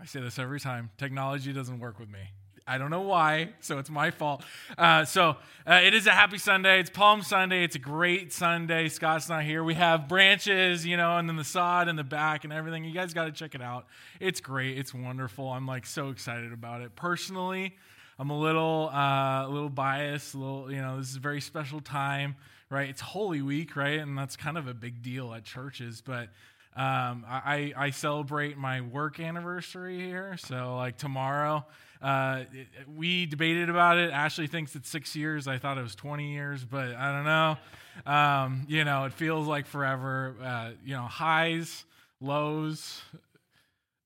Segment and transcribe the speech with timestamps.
[0.00, 0.90] I say this every time.
[0.96, 2.20] Technology doesn't work with me.
[2.68, 4.44] I don't know why, so it's my fault.
[4.76, 5.36] Uh, so
[5.66, 6.78] uh, it is a happy Sunday.
[6.78, 7.64] It's Palm Sunday.
[7.64, 8.90] It's a great Sunday.
[8.90, 9.64] Scott's not here.
[9.64, 12.84] We have branches, you know, and then the sod in the back and everything.
[12.84, 13.86] You guys got to check it out.
[14.20, 14.78] It's great.
[14.78, 15.48] It's wonderful.
[15.48, 16.94] I'm like so excited about it.
[16.94, 17.74] Personally,
[18.18, 20.34] I'm a little, uh, a little biased.
[20.34, 22.36] A little, you know, this is a very special time,
[22.70, 22.88] right?
[22.88, 23.98] It's Holy Week, right?
[23.98, 26.28] And that's kind of a big deal at churches, but.
[26.76, 30.36] Um, I, I celebrate my work anniversary here.
[30.38, 31.66] So, like tomorrow,
[32.00, 34.12] uh, it, we debated about it.
[34.12, 35.48] Ashley thinks it's six years.
[35.48, 38.12] I thought it was 20 years, but I don't know.
[38.12, 40.36] Um, you know, it feels like forever.
[40.42, 41.84] Uh, you know, highs,
[42.20, 43.02] lows,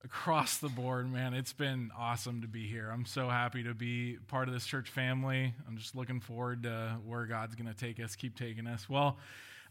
[0.04, 1.34] across the board, man.
[1.34, 2.90] It's been awesome to be here.
[2.92, 5.54] I'm so happy to be part of this church family.
[5.68, 8.88] I'm just looking forward to where God's going to take us, keep taking us.
[8.88, 9.16] Well,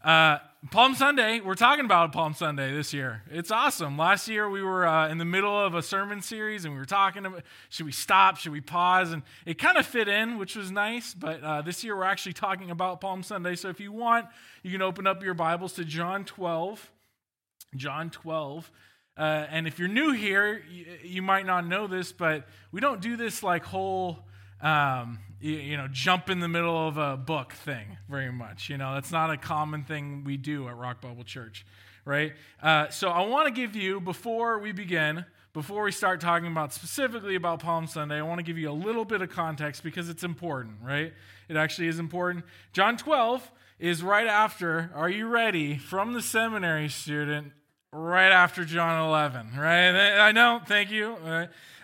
[0.04, 0.38] uh,
[0.70, 3.22] Palm Sunday, we're talking about Palm Sunday this year.
[3.30, 3.96] It's awesome.
[3.98, 6.86] Last year we were uh, in the middle of a sermon series and we were
[6.86, 10.56] talking about should we stop, should we pause, and it kind of fit in, which
[10.56, 11.14] was nice.
[11.14, 13.54] But uh, this year we're actually talking about Palm Sunday.
[13.54, 14.26] So if you want,
[14.62, 16.90] you can open up your Bibles to John 12.
[17.76, 18.70] John 12.
[19.16, 23.00] Uh, and if you're new here, you, you might not know this, but we don't
[23.00, 24.24] do this like whole
[24.60, 28.70] um, you, you, know, jump in the middle of a book thing very much.
[28.70, 31.66] You know, that's not a common thing we do at Rock Bible Church,
[32.04, 32.32] right?
[32.62, 36.72] Uh, so I want to give you, before we begin, before we start talking about
[36.72, 40.08] specifically about Palm Sunday, I want to give you a little bit of context because
[40.08, 41.12] it's important, right?
[41.48, 42.44] It actually is important.
[42.72, 47.52] John 12 is right after, are you ready, from the seminary student,
[47.92, 50.18] right after John 11, right?
[50.18, 51.16] I know, thank you.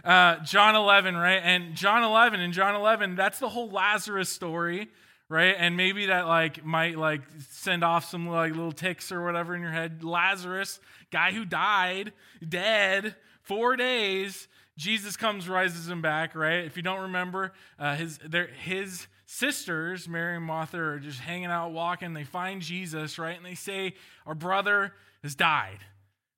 [0.04, 1.40] Uh, John 11, right?
[1.44, 4.88] And John 11, in John 11, that's the whole Lazarus story,
[5.28, 5.54] right?
[5.58, 9.60] And maybe that like might like send off some like little ticks or whatever in
[9.60, 10.02] your head.
[10.02, 12.12] Lazarus, guy who died,
[12.46, 14.48] dead, four days.
[14.78, 16.64] Jesus comes, rises him back, right?
[16.64, 18.18] If you don't remember, uh, his
[18.62, 22.14] his sisters, Mary and Martha, are just hanging out, walking.
[22.14, 23.36] They find Jesus, right?
[23.36, 23.94] And they say,
[24.24, 25.80] "Our brother has died."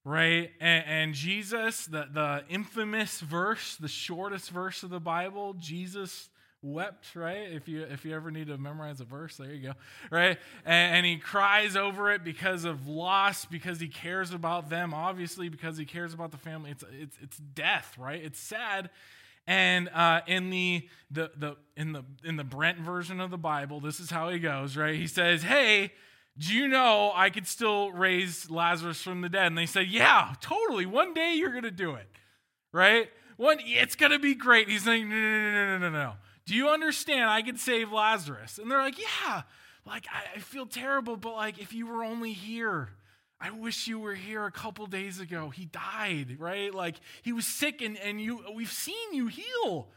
[0.05, 0.50] Right?
[0.61, 6.31] And, and, Jesus, the, the infamous verse, the shortest verse of the Bible, Jesus
[6.62, 7.53] wept, right?
[7.53, 9.72] If you if you ever need to memorize a verse, there you go,
[10.11, 10.38] right?
[10.65, 15.49] And, and he cries over it because of loss, because he cares about them, obviously
[15.49, 16.71] because he cares about the family.
[16.71, 18.22] It's it's it's death, right?
[18.22, 18.91] It's sad.
[19.47, 23.81] And uh, in the, the the in the in the Brent version of the Bible,
[23.81, 24.94] this is how he goes, right?
[24.94, 25.93] He says, "Hey,
[26.41, 29.47] do you know I could still raise Lazarus from the dead?
[29.47, 30.87] And they said, Yeah, totally.
[30.87, 32.09] One day you're going to do it,
[32.73, 33.11] right?
[33.37, 34.69] One, it's going to be great.
[34.69, 36.12] He's like, No, no, no, no, no, no.
[36.47, 37.29] Do you understand?
[37.29, 38.59] I could save Lazarus.
[38.59, 39.43] And they're like, Yeah,
[39.84, 42.89] like, I, I feel terrible, but like, if you were only here,
[43.39, 45.50] I wish you were here a couple days ago.
[45.50, 46.75] He died, right?
[46.75, 49.89] Like, he was sick and, and you, we've seen you heal.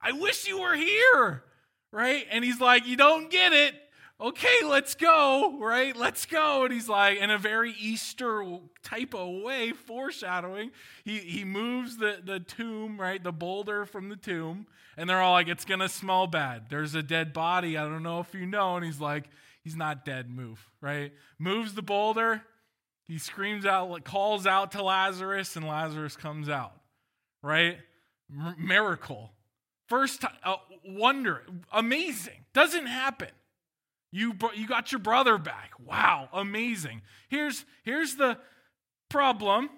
[0.00, 1.42] I wish you were here,
[1.90, 2.24] right?
[2.30, 3.74] And he's like, You don't get it
[4.20, 5.96] okay, let's go, right?
[5.96, 6.64] Let's go.
[6.64, 8.44] And he's like, in a very Easter
[8.82, 10.70] type of way, foreshadowing,
[11.04, 13.22] he, he moves the, the tomb, right?
[13.22, 14.66] The boulder from the tomb.
[14.96, 16.64] And they're all like, it's going to smell bad.
[16.68, 17.76] There's a dead body.
[17.76, 18.76] I don't know if you know.
[18.76, 19.24] And he's like,
[19.64, 20.30] he's not dead.
[20.30, 21.12] Move, right?
[21.38, 22.42] Moves the boulder.
[23.08, 26.72] He screams out, calls out to Lazarus, and Lazarus comes out,
[27.42, 27.78] right?
[28.30, 29.32] M- miracle.
[29.88, 30.56] First time, uh,
[30.86, 31.42] wonder,
[31.72, 32.44] amazing.
[32.54, 33.28] Doesn't happen.
[34.12, 35.72] You, you got your brother back.
[35.84, 37.00] Wow, amazing.
[37.28, 38.38] Here's, here's the
[39.08, 39.70] problem,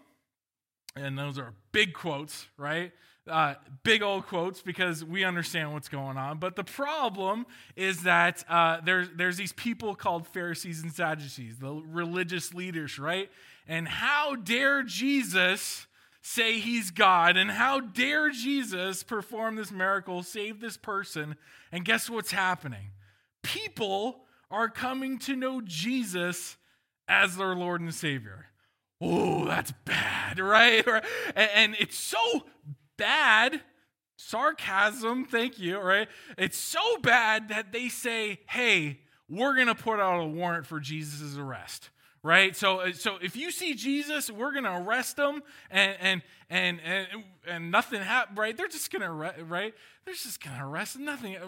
[0.97, 2.93] and those are big quotes, right?
[3.27, 6.39] Uh, big old quotes because we understand what's going on.
[6.39, 11.73] But the problem is that uh, there's, there's these people called Pharisees and Sadducees, the
[11.73, 13.31] religious leaders, right?
[13.67, 15.87] And how dare Jesus
[16.21, 17.37] say he's God?
[17.39, 21.37] And how dare Jesus perform this miracle, save this person?
[21.73, 22.91] And guess what's happening?
[23.43, 26.57] People are coming to know Jesus
[27.09, 28.47] as their Lord and Savior.
[29.01, 30.87] Oh, that's bad, right?
[31.37, 32.47] And it's so
[32.97, 33.61] bad,
[34.17, 36.09] sarcasm, thank you, right?
[36.39, 40.81] It's so bad that they say, hey, we're going to put out a warrant for
[40.81, 41.91] Jesus' arrest
[42.25, 42.57] right?
[42.57, 46.81] So uh, so if you see jesus we're going to arrest them and and and
[46.81, 47.07] and,
[47.47, 48.57] and nothing happened right?
[48.57, 49.73] They're just going to right?
[50.05, 51.47] They're just going to arrest nothing uh,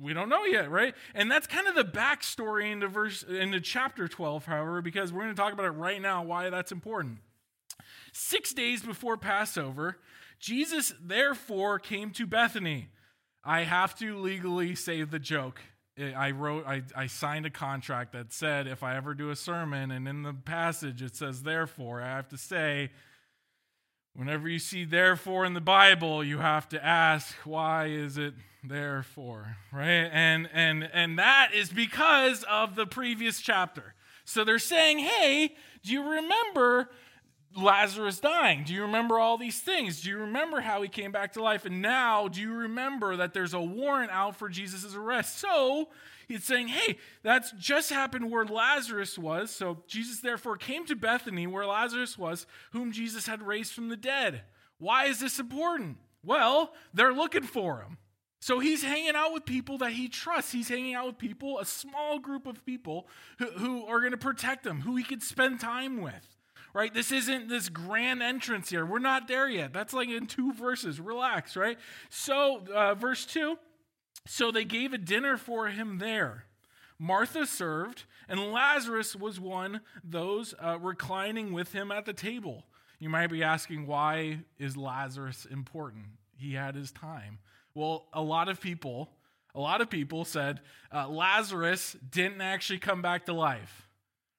[0.00, 0.94] we don't know yet right?
[1.14, 5.34] And that's kind of the backstory into verse into chapter 12 however because we're going
[5.34, 7.18] to talk about it right now why that's important.
[8.14, 9.98] Six days before passover
[10.38, 12.88] jesus therefore came to bethany.
[13.44, 15.60] I have to legally say the joke
[15.98, 19.90] I wrote, I, I signed a contract that said if I ever do a sermon
[19.90, 22.90] and in the passage it says therefore, I have to say,
[24.14, 29.56] Whenever you see therefore in the Bible, you have to ask, why is it therefore?
[29.72, 30.10] Right?
[30.12, 33.94] And and and that is because of the previous chapter.
[34.26, 36.90] So they're saying, hey, do you remember
[37.56, 38.64] Lazarus dying?
[38.64, 40.02] Do you remember all these things?
[40.02, 41.64] Do you remember how he came back to life?
[41.64, 45.38] And now, do you remember that there's a warrant out for Jesus' arrest?
[45.38, 45.88] So
[46.32, 49.50] He's saying, hey, that's just happened where Lazarus was.
[49.50, 53.96] So Jesus therefore came to Bethany where Lazarus was, whom Jesus had raised from the
[53.96, 54.42] dead.
[54.78, 55.98] Why is this important?
[56.24, 57.98] Well, they're looking for him.
[58.40, 60.52] So he's hanging out with people that he trusts.
[60.52, 63.06] He's hanging out with people, a small group of people
[63.38, 66.36] who, who are going to protect him, who he could spend time with.
[66.74, 66.92] Right?
[66.92, 68.86] This isn't this grand entrance here.
[68.86, 69.74] We're not there yet.
[69.74, 71.00] That's like in two verses.
[71.00, 71.78] Relax, right?
[72.08, 73.58] So, uh, verse 2
[74.26, 76.44] so they gave a dinner for him there.
[76.98, 82.64] Martha served, and Lazarus was one those uh, reclining with him at the table.
[83.00, 86.04] You might be asking, why is Lazarus important?
[86.36, 87.38] He had his time.
[87.74, 89.10] Well, a lot of people,
[89.54, 90.60] a lot of people said
[90.94, 93.88] uh, Lazarus didn't actually come back to life,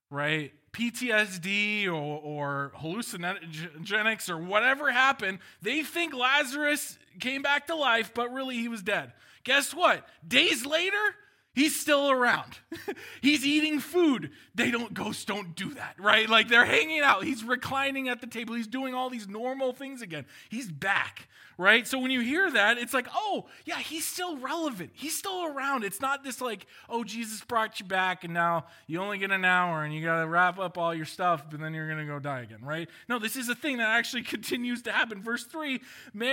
[0.10, 0.54] right?
[0.74, 8.34] PTSD or, or hallucinogenics or whatever happened, they think Lazarus came back to life, but
[8.34, 9.14] really he was dead.
[9.44, 10.08] Guess what?
[10.28, 11.16] Days later,
[11.54, 12.58] he's still around.
[13.22, 14.32] he's eating food.
[14.56, 16.30] They don't, ghosts don't do that, right?
[16.30, 17.24] Like they're hanging out.
[17.24, 18.56] He's reclining at the table.
[18.56, 20.26] He's doing all these normal things again.
[20.50, 21.28] He's back,
[21.58, 21.88] right?
[21.88, 24.92] So when you hear that, it's like, oh, yeah, he's still relevant.
[24.94, 25.84] He's still around.
[25.84, 29.46] It's not this like, oh, Jesus brought you back and now you only get an
[29.46, 32.12] hour and you got to wrap up all your stuff, but then you're going to
[32.12, 32.90] go die again, right?
[33.08, 35.22] No, this is a thing that actually continues to happen.
[35.22, 35.80] Verse 3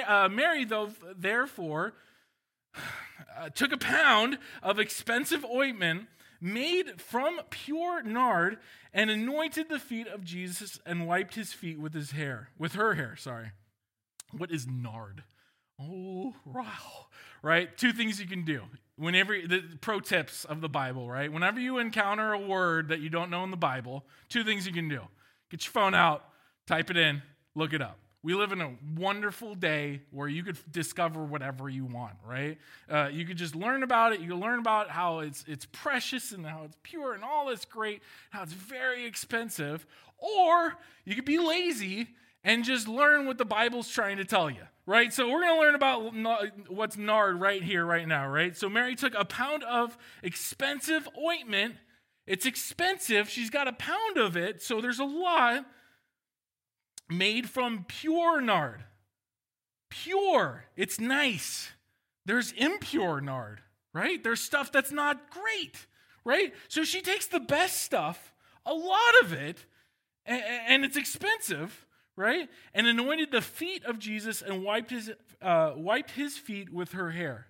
[0.07, 1.95] uh, Mary, though, therefore,
[3.39, 6.07] uh, took a pound of expensive ointment
[6.41, 8.59] made from pure nard
[8.93, 12.95] and anointed the feet of Jesus and wiped his feet with his hair, with her
[12.95, 13.53] hair, sorry.
[14.37, 15.23] What is nard?
[15.81, 17.07] Oh, wow.
[17.43, 17.77] Right?
[17.77, 18.63] Two things you can do.
[18.97, 21.33] Whenever the pro tips of the Bible, right?
[21.33, 24.73] Whenever you encounter a word that you don't know in the Bible, two things you
[24.73, 25.01] can do.
[25.51, 26.25] Get your phone out,
[26.67, 27.23] type it in,
[27.55, 27.99] look it up.
[28.23, 32.59] We live in a wonderful day where you could discover whatever you want, right?
[32.89, 34.21] Uh, you could just learn about it.
[34.21, 37.65] You can learn about how it's, it's precious and how it's pure and all this
[37.65, 39.87] great, how it's very expensive.
[40.19, 40.77] Or
[41.07, 42.09] you could be lazy
[42.45, 45.13] and just learn what the Bible's trying to tell you, right?
[45.15, 48.55] So we're going to learn about what's nard right here, right now, right?
[48.55, 51.77] So Mary took a pound of expensive ointment.
[52.27, 53.31] It's expensive.
[53.31, 55.65] She's got a pound of it, so there's a lot
[57.11, 58.85] made from pure nard.
[59.91, 61.71] Pure, it's nice.
[62.27, 63.61] There's impure nard,
[63.93, 64.23] right?
[64.23, 65.87] There's stuff that's not great,
[66.25, 66.55] right?
[66.69, 68.33] So she takes the best stuff,
[68.65, 69.65] a lot of it,
[70.25, 71.87] and it's expensive,
[72.17, 72.49] right?
[72.75, 75.11] And anointed the feet of Jesus and wiped his,
[75.43, 77.47] uh, wiped his feet with her hair.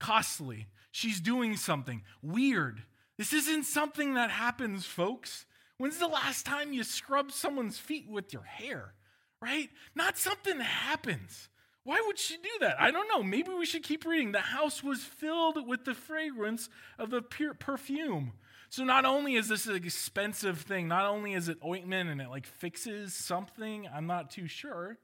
[0.00, 0.66] Costly.
[0.90, 2.82] She's doing something weird.
[3.16, 5.46] This isn't something that happens, folks.
[5.82, 8.94] When's the last time you scrubbed someone's feet with your hair?
[9.40, 9.68] Right?
[9.96, 11.48] Not something happens.
[11.82, 12.80] Why would she do that?
[12.80, 13.20] I don't know.
[13.24, 14.30] Maybe we should keep reading.
[14.30, 16.68] The house was filled with the fragrance
[17.00, 18.34] of the perfume.
[18.70, 22.28] So not only is this an expensive thing, not only is it ointment and it
[22.28, 24.98] like fixes something, I'm not too sure.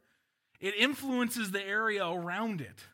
[0.60, 2.84] It influences the area around it.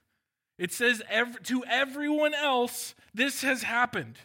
[0.56, 1.02] It says
[1.42, 4.16] to everyone else, this has happened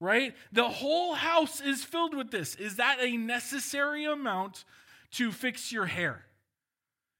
[0.00, 0.34] right?
[0.50, 2.54] The whole house is filled with this.
[2.56, 4.64] Is that a necessary amount
[5.12, 6.24] to fix your hair?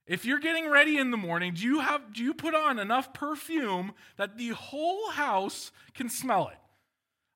[0.06, 3.12] If you're getting ready in the morning, do you have do you put on enough
[3.12, 6.58] perfume that the whole house can smell it?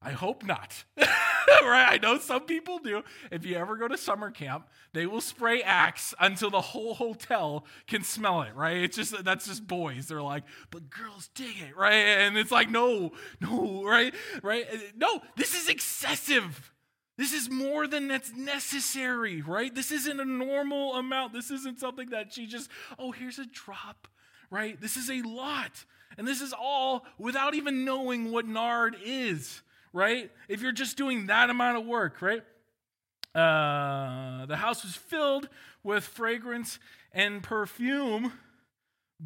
[0.04, 0.84] I hope not.
[0.96, 1.94] right?
[1.94, 3.02] I know some people do.
[3.30, 7.64] If you ever go to summer camp, they will spray Axe until the whole hotel
[7.86, 8.76] can smell it, right?
[8.76, 10.06] It's just that's just boys.
[10.06, 11.94] They're like, but girls dig it, right?
[11.94, 14.14] And it's like, no, no, right?
[14.42, 14.66] Right?
[14.96, 16.70] No, this is excessive.
[17.16, 19.72] This is more than that's necessary, right?
[19.72, 21.32] This isn't a normal amount.
[21.32, 22.68] This isn't something that she just,
[22.98, 24.08] oh, here's a drop,
[24.50, 24.80] right?
[24.80, 25.84] This is a lot.
[26.18, 29.62] And this is all without even knowing what nard is
[29.94, 30.30] right?
[30.48, 32.42] If you're just doing that amount of work, right?
[33.34, 35.48] Uh, the house was filled
[35.82, 36.78] with fragrance
[37.12, 38.32] and perfume,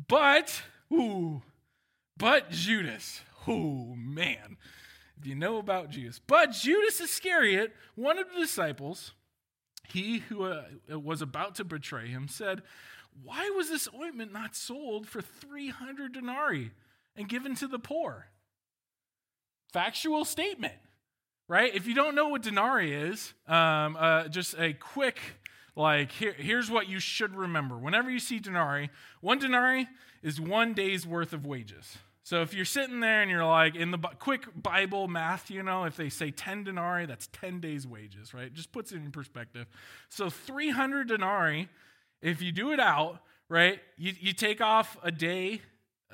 [0.07, 1.43] but, ooh,
[2.17, 4.59] but Judas, oh man,
[5.19, 9.13] if you know about Judas, but Judas Iscariot, one of the disciples,
[9.89, 12.63] he who uh, was about to betray him, said,
[13.23, 16.73] Why was this ointment not sold for 300 denarii
[17.17, 18.27] and given to the poor?
[19.73, 20.75] Factual statement,
[21.49, 21.75] right?
[21.75, 25.19] If you don't know what denarii is, um, uh, just a quick
[25.77, 27.79] like here, here's what you should remember.
[27.79, 29.87] Whenever you see denarii, one denarii
[30.23, 31.99] is one day's worth of wages.
[32.25, 35.85] So if you're sitting there and you're like, in the quick Bible math, you know,
[35.85, 38.53] if they say 10 denarii, that's 10 days' wages, right?
[38.53, 39.67] Just puts it in perspective.
[40.11, 41.69] So 300 denarii,
[42.21, 45.63] if you do it out, right, you, you take off a day,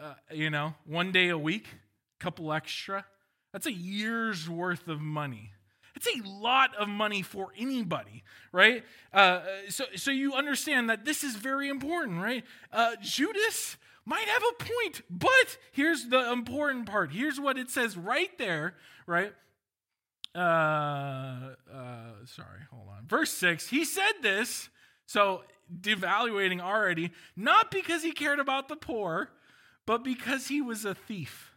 [0.00, 1.66] uh, you know, one day a week,
[2.20, 3.04] couple extra.
[3.54, 5.52] That's a year's worth of money.
[5.94, 8.82] It's a lot of money for anybody, right?
[9.12, 12.42] Uh, so, so you understand that this is very important, right?
[12.72, 17.12] Uh, Judas might have a point, but here's the important part.
[17.12, 18.74] Here's what it says right there,
[19.06, 19.32] right?
[20.34, 20.38] Uh,
[21.72, 23.06] uh, sorry, hold on.
[23.06, 24.68] Verse 6, he said this,
[25.06, 25.44] so
[25.80, 29.30] devaluating already, not because he cared about the poor,
[29.86, 31.53] but because he was a thief.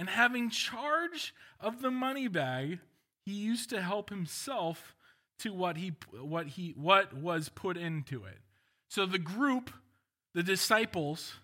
[0.00, 2.78] And having charge of the money bag,
[3.26, 4.96] he used to help himself
[5.40, 8.38] to what he what he what was put into it.
[8.88, 9.70] So the group,
[10.32, 11.34] the disciples,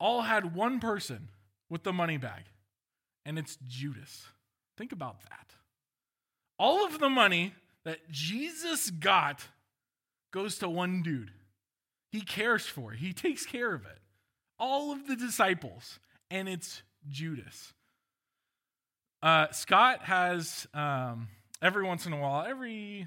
[0.00, 1.28] all had one person
[1.68, 2.44] with the money bag,
[3.26, 4.24] and it's Judas.
[4.78, 5.50] Think about that.
[6.58, 7.52] All of the money
[7.84, 9.46] that Jesus got
[10.32, 11.32] goes to one dude.
[12.10, 13.98] He cares for it, he takes care of it.
[14.58, 15.98] All of the disciples,
[16.30, 17.74] and it's Judas.
[19.22, 21.28] Uh, Scott has um,
[21.62, 23.06] every once in a while, every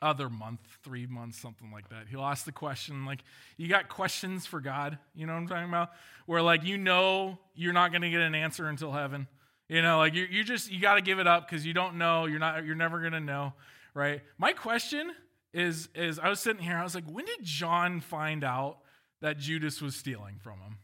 [0.00, 2.06] other month, three months, something like that.
[2.08, 3.24] He'll ask the question, like,
[3.56, 4.96] you got questions for God?
[5.16, 5.90] You know what I'm talking about?
[6.26, 9.26] Where, like, you know you're not going to get an answer until heaven.
[9.68, 11.98] You know, like, you, you just, you got to give it up because you don't
[11.98, 12.26] know.
[12.26, 13.54] You're not, you're never going to know,
[13.94, 14.22] right?
[14.38, 15.10] My question
[15.52, 18.78] is, is I was sitting here, I was like, when did John find out
[19.20, 20.78] that Judas was stealing from him?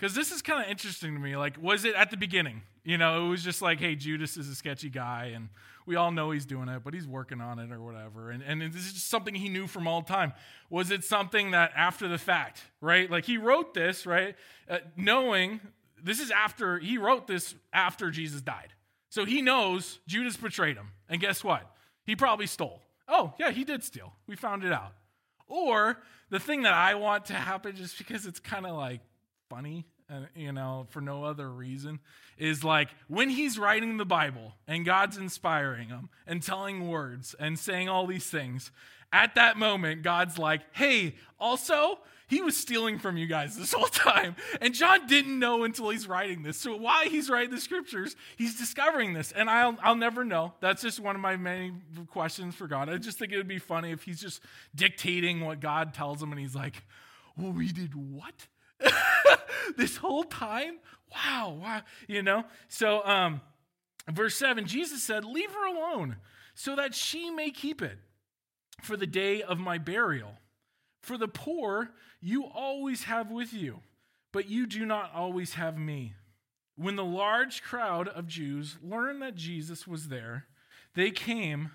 [0.00, 1.36] Because this is kind of interesting to me.
[1.36, 2.62] Like, was it at the beginning?
[2.84, 5.50] You know, it was just like, hey, Judas is a sketchy guy, and
[5.84, 8.30] we all know he's doing it, but he's working on it or whatever.
[8.30, 10.32] And, and this is just something he knew from all time.
[10.70, 13.10] Was it something that after the fact, right?
[13.10, 14.36] Like, he wrote this, right?
[14.70, 15.60] Uh, knowing
[16.02, 18.72] this is after, he wrote this after Jesus died.
[19.10, 20.92] So he knows Judas betrayed him.
[21.10, 21.70] And guess what?
[22.06, 22.80] He probably stole.
[23.06, 24.14] Oh, yeah, he did steal.
[24.26, 24.94] We found it out.
[25.46, 25.98] Or
[26.30, 29.00] the thing that I want to happen, just because it's kind of like
[29.50, 31.98] funny, uh, you know, for no other reason,
[32.38, 37.58] is like when he's writing the Bible and God's inspiring him and telling words and
[37.58, 38.70] saying all these things,
[39.12, 43.88] at that moment, God's like, hey, also, he was stealing from you guys this whole
[43.88, 44.36] time.
[44.60, 46.56] And John didn't know until he's writing this.
[46.58, 49.32] So why he's writing the scriptures, he's discovering this.
[49.32, 50.54] And I'll, I'll never know.
[50.60, 51.72] That's just one of my many
[52.06, 52.88] questions for God.
[52.88, 54.42] I just think it would be funny if he's just
[54.76, 56.84] dictating what God tells him and he's like,
[57.36, 58.46] well, we did what?
[59.76, 60.78] this whole time?
[61.12, 61.82] Wow, wow.
[62.08, 62.44] You know?
[62.68, 63.40] So, um,
[64.08, 66.16] verse 7 Jesus said, Leave her alone
[66.54, 67.98] so that she may keep it
[68.82, 70.32] for the day of my burial.
[71.02, 73.80] For the poor you always have with you,
[74.32, 76.14] but you do not always have me.
[76.76, 80.46] When the large crowd of Jews learned that Jesus was there,
[80.94, 81.70] they came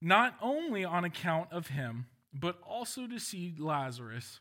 [0.00, 4.40] not only on account of him, but also to see Lazarus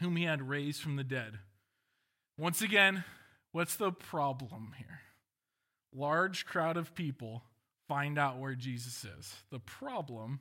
[0.00, 1.38] whom he had raised from the dead.
[2.38, 3.04] Once again,
[3.52, 5.00] what's the problem here?
[5.94, 7.42] Large crowd of people
[7.88, 9.34] find out where Jesus is.
[9.50, 10.40] The problem,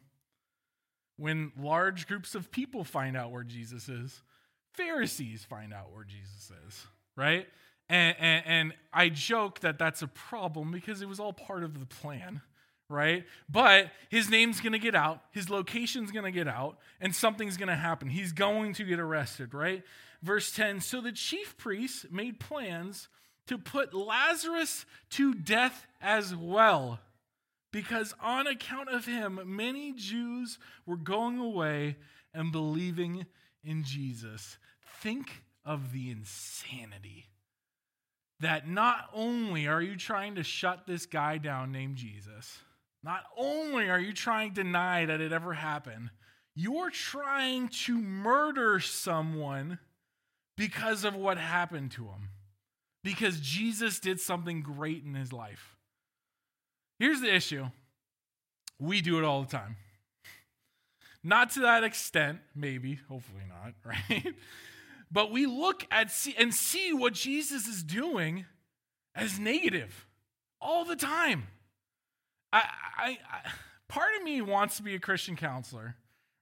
[1.18, 4.22] when large groups of people find out where Jesus is,
[4.74, 6.86] Pharisees find out where Jesus is,
[7.18, 7.48] right?
[7.90, 11.80] And, and, and I joke that that's a problem because it was all part of
[11.80, 12.42] the plan
[12.92, 13.26] right?
[13.50, 17.58] But his name's going to get out, his location's going to get out, and something's
[17.58, 18.10] going to happen.
[18.10, 19.84] He's going to get arrested, right?
[20.22, 23.08] Verse 10 So the chief priests made plans
[23.48, 27.00] to put Lazarus to death as well,
[27.72, 31.98] because on account of him, many Jews were going away
[32.34, 33.26] and believing
[33.64, 34.58] in Jesus.
[35.02, 37.28] Think of the insanity
[38.42, 42.60] that not only are you trying to shut this guy down named Jesus,
[43.04, 46.10] not only are you trying to deny that it ever happened,
[46.56, 49.80] you're trying to murder someone
[50.58, 52.30] because of what happened to him.
[53.04, 55.76] Because Jesus did something great in his life.
[57.00, 57.66] Here's the issue
[58.80, 59.78] we do it all the time.
[61.24, 64.36] Not to that extent, maybe, hopefully not, right?
[65.12, 68.46] But we look at see, and see what Jesus is doing
[69.14, 70.06] as negative
[70.60, 71.48] all the time.
[72.54, 72.64] I,
[72.98, 73.52] I, I,
[73.88, 75.96] part of me wants to be a Christian counselor,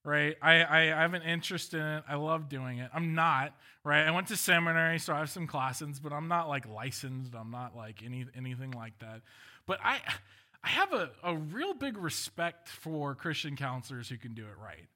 [0.04, 0.36] right?
[0.42, 2.04] I, I, I have an interest in it.
[2.08, 2.90] I love doing it.
[2.94, 4.06] I'm not, right?
[4.06, 7.34] I went to seminary, so I have some classes, but I'm not like licensed.
[7.36, 9.22] I'm not like any anything like that.
[9.66, 10.00] But I,
[10.64, 14.88] I have a, a real big respect for Christian counselors who can do it right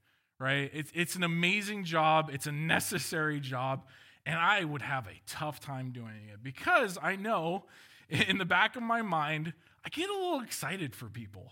[0.43, 0.69] right?
[0.73, 3.85] It's, it's an amazing job, it's a necessary job,
[4.25, 7.63] and I would have a tough time doing it because I know
[8.09, 9.53] in the back of my mind,
[9.85, 11.51] I get a little excited for people,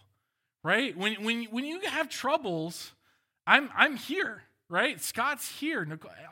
[0.64, 0.96] right?
[0.98, 2.94] When, when, when you have troubles,
[3.46, 5.02] I'm, I'm here, right?
[5.02, 5.88] Scott's here.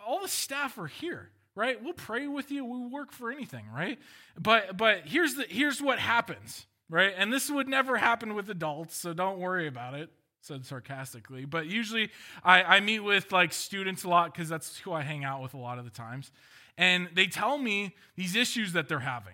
[0.08, 1.82] All the staff are here, right?
[1.84, 2.63] We'll pray with you.
[2.63, 4.00] We work for anything, right?
[4.39, 7.13] But, but here's, the, here's what happens, right?
[7.18, 10.10] And this would never happen with adults, so don't worry about it
[10.41, 12.10] said sarcastically but usually
[12.44, 15.53] I, I meet with like students a lot because that's who i hang out with
[15.53, 16.32] a lot of the times
[16.77, 19.34] and they tell me these issues that they're having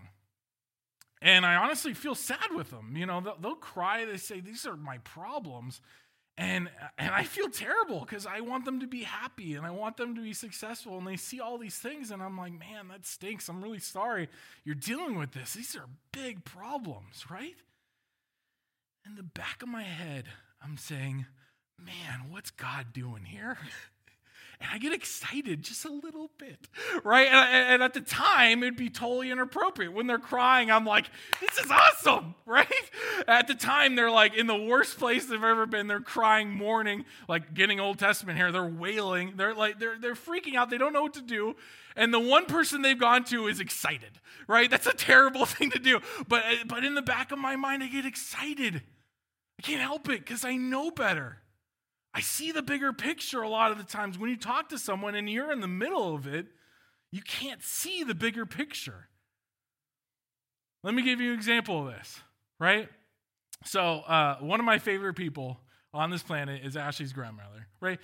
[1.25, 2.93] and I honestly feel sad with them.
[2.95, 4.05] You know, they'll, they'll cry.
[4.05, 5.81] They say, These are my problems.
[6.37, 9.95] And, and I feel terrible because I want them to be happy and I want
[9.95, 10.97] them to be successful.
[10.97, 13.47] And they see all these things, and I'm like, man, that stinks.
[13.47, 14.27] I'm really sorry
[14.65, 15.53] you're dealing with this.
[15.53, 17.55] These are big problems, right?
[19.05, 20.25] In the back of my head,
[20.61, 21.25] I'm saying,
[21.79, 23.57] man, what's God doing here?
[24.59, 26.67] and I get excited just a little bit,
[27.03, 27.27] right?
[27.27, 29.93] And, and, at the time, it'd be totally inappropriate.
[29.93, 31.09] When they're crying, I'm like,
[31.41, 32.67] this is awesome, right?
[33.27, 35.87] At the time, they're like in the worst place they've ever been.
[35.87, 38.51] They're crying, mourning, like getting Old Testament here.
[38.51, 39.33] They're wailing.
[39.35, 40.69] They're like, they're, they're freaking out.
[40.69, 41.55] They don't know what to do.
[41.95, 44.69] And the one person they've gone to is excited, right?
[44.69, 45.99] That's a terrible thing to do.
[46.27, 48.81] But, but in the back of my mind, I get excited.
[49.59, 51.39] I can't help it because I know better.
[52.15, 54.17] I see the bigger picture a lot of the times.
[54.17, 56.47] When you talk to someone and you're in the middle of it,
[57.11, 59.09] you can't see the bigger picture.
[60.81, 62.21] Let me give you an example of this,
[62.57, 62.87] right?
[63.65, 65.59] So, uh, one of my favorite people
[65.93, 67.99] on this planet is Ashley's grandmother, right?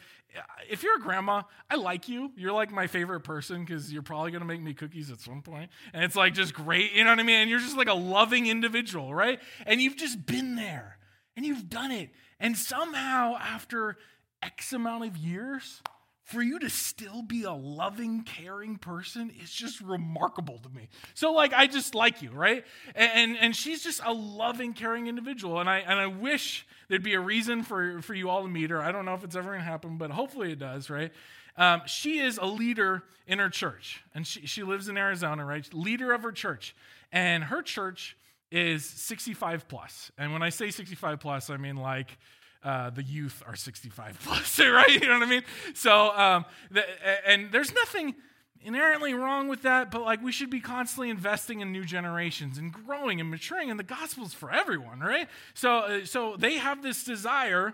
[0.70, 2.32] If you're a grandma, I like you.
[2.36, 5.42] You're like my favorite person because you're probably going to make me cookies at some
[5.42, 5.70] point.
[5.94, 7.36] And it's like just great, you know what I mean?
[7.38, 9.40] And you're just like a loving individual, right?
[9.66, 10.98] And you've just been there
[11.36, 12.10] and you've done it.
[12.40, 13.98] And somehow, after
[14.42, 15.82] X amount of years,
[16.24, 20.88] for you to still be a loving, caring person is just remarkable to me.
[21.14, 22.64] So, like, I just like you, right?
[22.96, 25.60] And, and she's just a loving, caring individual.
[25.60, 28.70] And I, and I wish there'd be a reason for, for you all to meet
[28.70, 28.82] her.
[28.82, 31.12] I don't know if it's ever going to happen, but hopefully it does, right?
[31.58, 35.72] Um, she is a leader in her church, and she, she lives in Arizona, right?
[35.74, 36.76] Leader of her church.
[37.12, 38.16] And her church
[38.52, 40.12] is 65 plus.
[40.18, 42.18] And when I say 65 plus, I mean like
[42.64, 44.90] uh, the youth are 65 plus, right?
[44.90, 45.44] You know what I mean?
[45.74, 46.84] So, um, the,
[47.28, 48.16] and there's nothing
[48.64, 52.72] inherently wrong with that, but like we should be constantly investing in new generations and
[52.72, 55.28] growing and maturing, and the gospel's for everyone, right?
[55.54, 57.74] So, uh, so they have this desire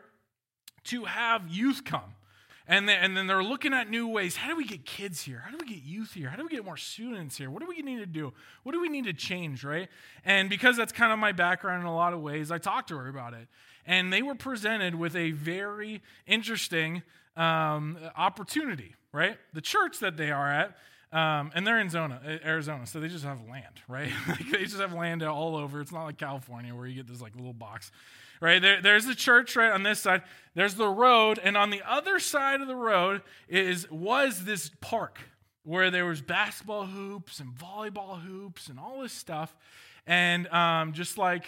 [0.86, 2.14] to have youth come.
[2.70, 4.36] And then, and then they're looking at new ways.
[4.36, 5.42] How do we get kids here?
[5.46, 6.30] How do we get youth here?
[6.30, 7.50] How do we get more students here?
[7.50, 8.34] What do we need to do?
[8.64, 9.88] What do we need to change, right?
[10.26, 12.98] And because that's kind of my background in a lot of ways, I talked to
[12.98, 13.48] her about it.
[13.86, 17.04] And they were presented with a very interesting
[17.38, 19.38] um, opportunity, right?
[19.54, 20.78] The church that they are at,
[21.14, 24.12] um, and they're in Zona, Arizona, so they just have land, right?
[24.52, 25.80] they just have land all over.
[25.80, 27.92] It's not like California where you get this like little box
[28.40, 28.62] right?
[28.62, 30.24] There, there's the church right on this side.
[30.56, 35.20] There's the road, and on the other side of the road is was this park
[35.64, 39.56] where there was basketball hoops and volleyball hoops and all this stuff.
[40.06, 41.46] And um, just like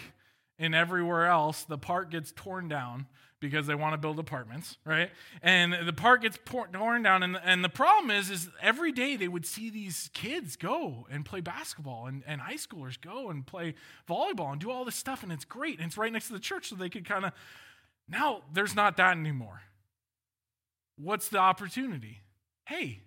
[0.58, 3.08] in everywhere else, the park gets torn down
[3.40, 5.10] because they want to build apartments, right?
[5.42, 9.28] And the park gets torn down, and, and the problem is, is every day they
[9.28, 13.76] would see these kids go and play basketball, and, and high schoolers go and play
[14.10, 16.40] volleyball and do all this stuff, and it's great, and it's right next to the
[16.40, 17.32] church, so they could kind of.
[18.08, 19.62] Now there's not that anymore.
[20.98, 22.22] What's the opportunity?
[22.66, 23.02] Hey,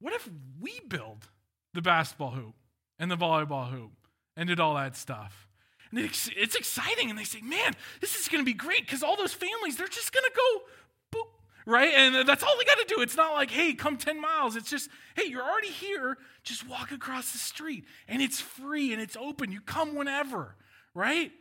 [0.00, 0.28] what if
[0.60, 1.28] we build
[1.74, 2.54] the basketball hoop
[2.98, 3.92] and the volleyball hoop
[4.36, 5.47] and did all that stuff?
[5.90, 7.10] And it's, exciting.
[7.10, 9.88] And they say, man, this is going to be great because all those families, they're
[9.88, 11.28] just going to go boop,
[11.66, 11.92] right?
[11.94, 13.00] And that's all they got to do.
[13.00, 14.56] It's not like, hey, come 10 miles.
[14.56, 16.18] It's just, hey, you're already here.
[16.42, 17.84] Just walk across the street.
[18.06, 19.50] And it's free and it's open.
[19.50, 20.56] You come whenever,
[20.94, 21.32] right?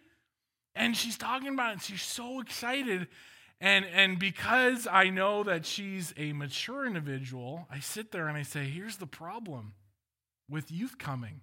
[0.75, 1.73] And she's talking about it.
[1.73, 3.07] And she's so excited.
[3.59, 8.43] And, and because I know that she's a mature individual, I sit there and I
[8.43, 9.73] say, here's the problem
[10.49, 11.41] with youth coming.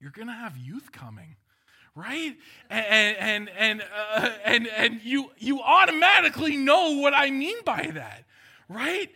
[0.00, 1.36] You're going to have youth coming
[1.94, 2.36] right?
[2.70, 3.82] And and and
[4.14, 8.24] uh, and and you you automatically know what I mean by that,
[8.68, 9.10] right?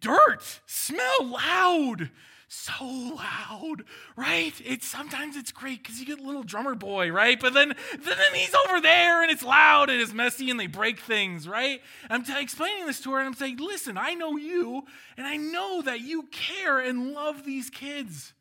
[0.00, 2.10] Dirt, smell loud,
[2.48, 3.84] so loud,
[4.16, 4.54] right?
[4.64, 7.38] It's sometimes it's great because you get a little drummer boy, right?
[7.38, 10.98] But then then he's over there and it's loud and it's messy and they break
[10.98, 11.80] things, right?
[12.10, 14.82] I'm t- explaining this to her and I'm saying, listen, I know you
[15.16, 18.32] and I know that you care and love these kids.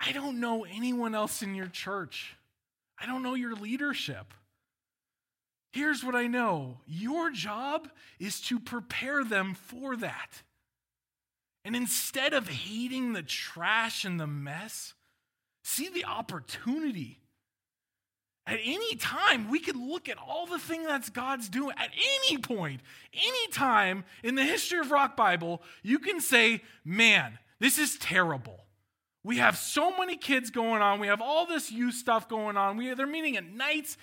[0.00, 2.37] I don't know anyone else in your church
[3.00, 4.34] I don't know your leadership.
[5.72, 10.42] Here's what I know your job is to prepare them for that.
[11.64, 14.94] And instead of hating the trash and the mess,
[15.62, 17.20] see the opportunity.
[18.46, 21.76] At any time, we could look at all the thing that's God's doing.
[21.76, 21.90] At
[22.24, 22.80] any point,
[23.12, 28.64] any time in the history of Rock Bible, you can say, man, this is terrible.
[29.24, 31.00] We have so many kids going on.
[31.00, 32.76] We have all this youth stuff going on.
[32.76, 33.96] We they're meeting at nights.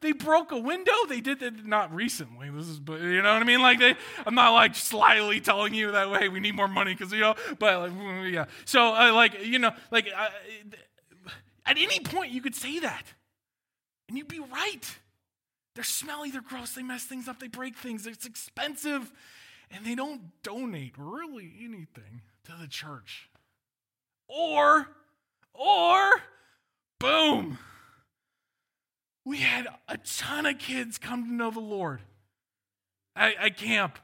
[0.00, 0.92] They broke a window.
[1.08, 2.50] They did that not recently.
[2.50, 3.62] This is, you know what I mean?
[3.62, 3.96] Like they,
[4.26, 6.28] I'm not like slyly telling you that way.
[6.28, 7.34] We need more money because you know.
[7.58, 8.44] But like, yeah.
[8.66, 10.28] So uh, like you know, like uh,
[11.64, 13.04] at any point you could say that,
[14.08, 14.98] and you'd be right.
[15.74, 16.30] They're smelly.
[16.30, 16.74] They're gross.
[16.74, 17.40] They mess things up.
[17.40, 18.06] They break things.
[18.06, 19.10] It's expensive,
[19.70, 23.30] and they don't donate really anything to the church.
[24.28, 24.88] Or,
[25.54, 26.10] or,
[26.98, 27.58] boom,
[29.24, 32.00] we had a ton of kids come to know the Lord
[33.14, 33.98] at, at camp.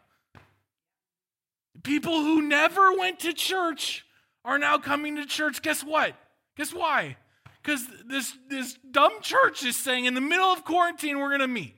[1.83, 4.05] People who never went to church
[4.45, 5.63] are now coming to church.
[5.63, 6.15] Guess what?
[6.57, 7.17] Guess why?
[7.63, 11.49] Because this, this dumb church is saying in the middle of quarantine, we're going to
[11.49, 11.77] meet.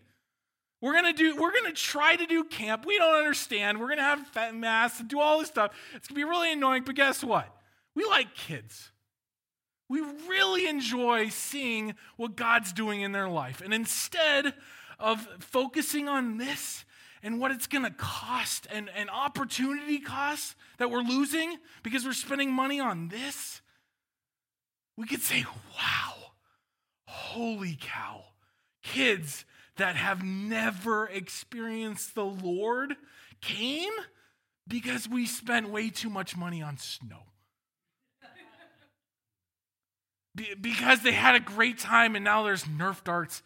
[0.85, 1.35] We're gonna do.
[1.37, 2.85] We're gonna try to do camp.
[2.85, 3.81] We don't understand.
[3.81, 5.73] We're gonna have mass and do all this stuff.
[5.95, 6.83] It's gonna be really annoying.
[6.85, 7.49] But guess what?
[7.95, 8.91] We like kids.
[9.89, 13.61] We really enjoy seeing what God's doing in their life.
[13.61, 14.55] And instead
[14.99, 16.85] of focusing on this
[17.23, 22.13] and what it's going to cost and, and opportunity costs that we're losing because we're
[22.13, 23.61] spending money on this,
[24.97, 25.45] we could say,
[25.77, 26.15] wow,
[27.07, 28.25] holy cow,
[28.83, 29.45] kids
[29.77, 32.95] that have never experienced the Lord
[33.41, 33.93] came
[34.67, 37.25] because we spent way too much money on snow
[40.61, 43.43] because they had a great time and now there's Nerf darts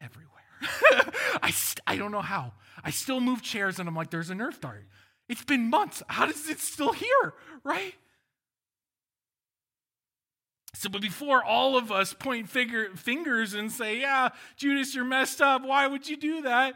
[0.00, 0.30] everywhere.
[1.42, 2.52] I, st- I don't know how.
[2.82, 4.84] I still move chairs and I'm like, there's a Nerf dart.
[5.28, 6.02] It's been months.
[6.08, 7.94] How does it still here, right?
[10.74, 15.40] So, but before all of us point figure, fingers and say, yeah, Judas, you're messed
[15.40, 15.64] up.
[15.64, 16.74] Why would you do that?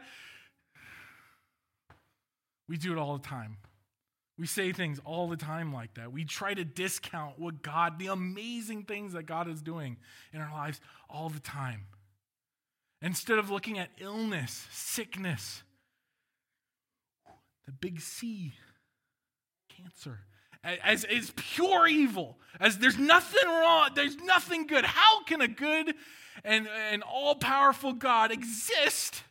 [2.67, 3.57] We do it all the time.
[4.39, 6.13] We say things all the time like that.
[6.13, 9.97] We try to discount what God, the amazing things that God is doing
[10.31, 11.87] in our lives all the time.
[13.01, 15.61] Instead of looking at illness, sickness,
[17.65, 18.53] the big C,
[19.67, 20.21] cancer,
[20.63, 24.85] as, as pure evil, as there's nothing wrong, there's nothing good.
[24.85, 25.95] How can a good
[26.45, 29.21] and, and all powerful God exist?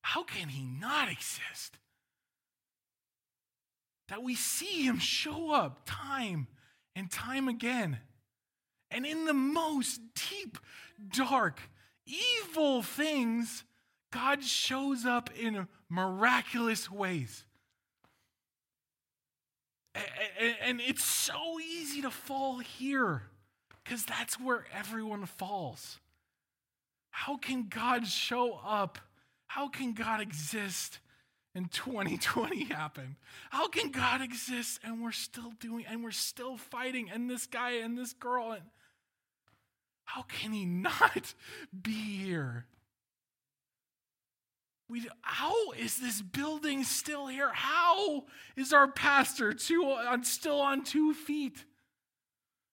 [0.00, 1.76] How can he not exist?
[4.08, 6.48] That we see him show up time
[6.96, 7.98] and time again.
[8.90, 10.58] And in the most deep,
[11.14, 11.60] dark,
[12.06, 13.64] evil things,
[14.10, 17.44] God shows up in miraculous ways.
[20.62, 23.22] And it's so easy to fall here
[23.84, 25.98] because that's where everyone falls.
[27.10, 28.98] How can God show up?
[29.48, 31.00] How can God exist
[31.54, 33.16] and 2020 happened.
[33.50, 37.72] How can God exist and we're still doing and we're still fighting and this guy
[37.72, 38.62] and this girl and
[40.04, 41.34] how can he not
[41.82, 42.66] be here?
[44.88, 47.50] We, how is this building still here?
[47.52, 48.24] How
[48.56, 51.64] is our pastor two, on, still on two feet?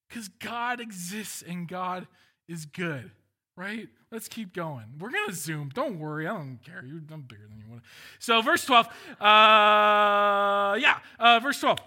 [0.07, 2.07] Because God exists and God
[2.47, 3.11] is good
[3.55, 3.87] right?
[4.11, 4.85] Let's keep going.
[4.99, 5.69] We're going to zoom.
[5.73, 6.27] Don't worry.
[6.27, 6.83] I don't care.
[6.85, 7.83] You're, I'm bigger than you want.
[8.19, 8.87] So, verse 12.
[9.19, 11.79] Uh, yeah, uh, verse 12.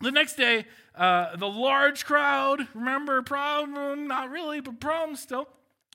[0.00, 5.48] The next day, uh, the large crowd, remember, problem, not really, but problem still,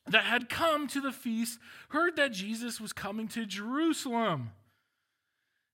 [0.08, 4.52] that had come to the feast heard that Jesus was coming to Jerusalem.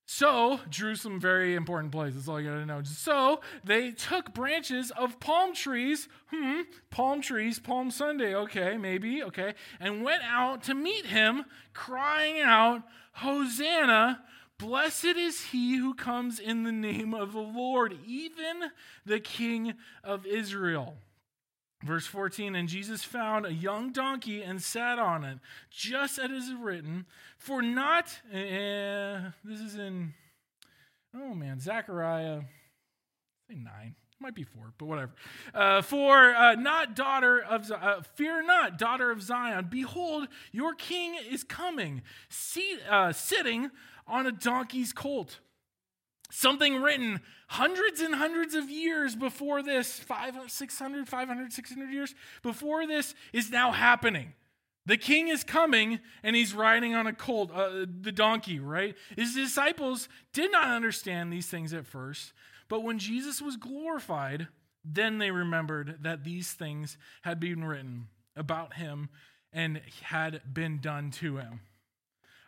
[0.09, 2.13] So, Jerusalem, very important place.
[2.13, 2.81] That's all you gotta know.
[2.83, 9.53] So, they took branches of palm trees, hmm, palm trees, Palm Sunday, okay, maybe, okay,
[9.81, 11.43] and went out to meet him,
[11.73, 12.83] crying out,
[13.15, 14.23] Hosanna,
[14.57, 18.71] blessed is he who comes in the name of the Lord, even
[19.05, 19.73] the King
[20.05, 20.95] of Israel.
[21.83, 25.37] Verse 14, and Jesus found a young donkey and sat on it,
[25.69, 27.05] just as it is written,
[27.37, 30.15] for not, uh, this is in,
[31.15, 32.41] oh man, Zechariah,
[33.47, 35.11] say nine, might be four, but whatever.
[35.53, 41.15] Uh, for uh, not daughter of, uh, fear not, daughter of Zion, behold, your king
[41.29, 43.69] is coming, see, uh, sitting
[44.07, 45.37] on a donkey's colt.
[46.29, 52.85] Something written hundreds and hundreds of years before this, 500, 600, 500, 600 years before
[52.85, 54.33] this is now happening.
[54.85, 58.95] The king is coming and he's riding on a colt, uh, the donkey, right?
[59.17, 62.33] His disciples did not understand these things at first,
[62.69, 64.47] but when Jesus was glorified,
[64.83, 69.09] then they remembered that these things had been written about him
[69.51, 71.61] and had been done to him.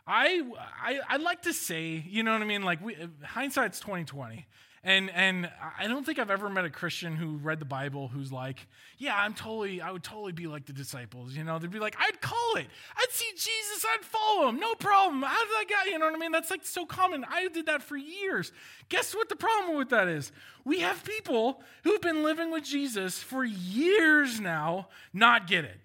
[0.10, 0.42] I,
[0.84, 2.64] I I like to say, you know what I mean?
[2.64, 4.48] Like we, hindsight's twenty twenty,
[4.84, 8.32] and and I don't think I've ever met a Christian who read the Bible who's
[8.32, 8.66] like,
[8.98, 11.36] yeah, I'm totally, I would totally be like the disciples.
[11.36, 12.66] You know, they'd be like, I'd call it,
[12.98, 15.22] I'd see Jesus, I'd follow him, no problem.
[15.22, 15.92] How did I get?
[15.92, 16.32] You know what I mean?
[16.32, 17.24] That's like so common.
[17.30, 18.52] I did that for years.
[18.90, 20.32] Guess what the problem with that is?
[20.66, 25.80] We have people who've been living with Jesus for years now, not get it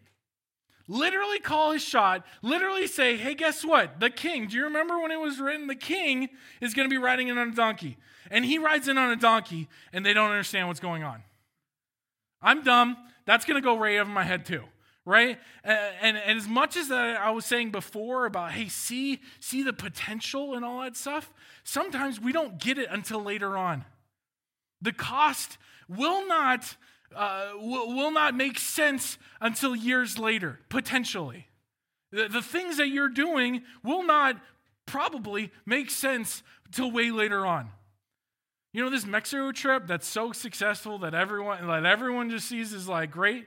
[0.88, 4.00] literally call his shot, literally say, hey, guess what?
[4.00, 5.66] The king, do you remember when it was written?
[5.66, 6.28] The king
[6.60, 7.96] is going to be riding in on a donkey.
[8.30, 11.22] And he rides in on a donkey, and they don't understand what's going on.
[12.40, 12.96] I'm dumb.
[13.26, 14.64] That's going to go right over my head, too.
[15.06, 15.38] Right?
[15.62, 20.54] And, and as much as I was saying before about, hey, see, see the potential
[20.54, 23.84] and all that stuff, sometimes we don't get it until later on.
[24.80, 26.76] The cost will not
[27.14, 31.48] uh, will, will not make sense until years later, potentially.
[32.12, 34.40] The, the things that you're doing will not
[34.87, 37.70] probably make sense till way later on.
[38.72, 42.88] You know, this Mexico trip that's so successful that everyone, that everyone just sees as
[42.88, 43.46] like great,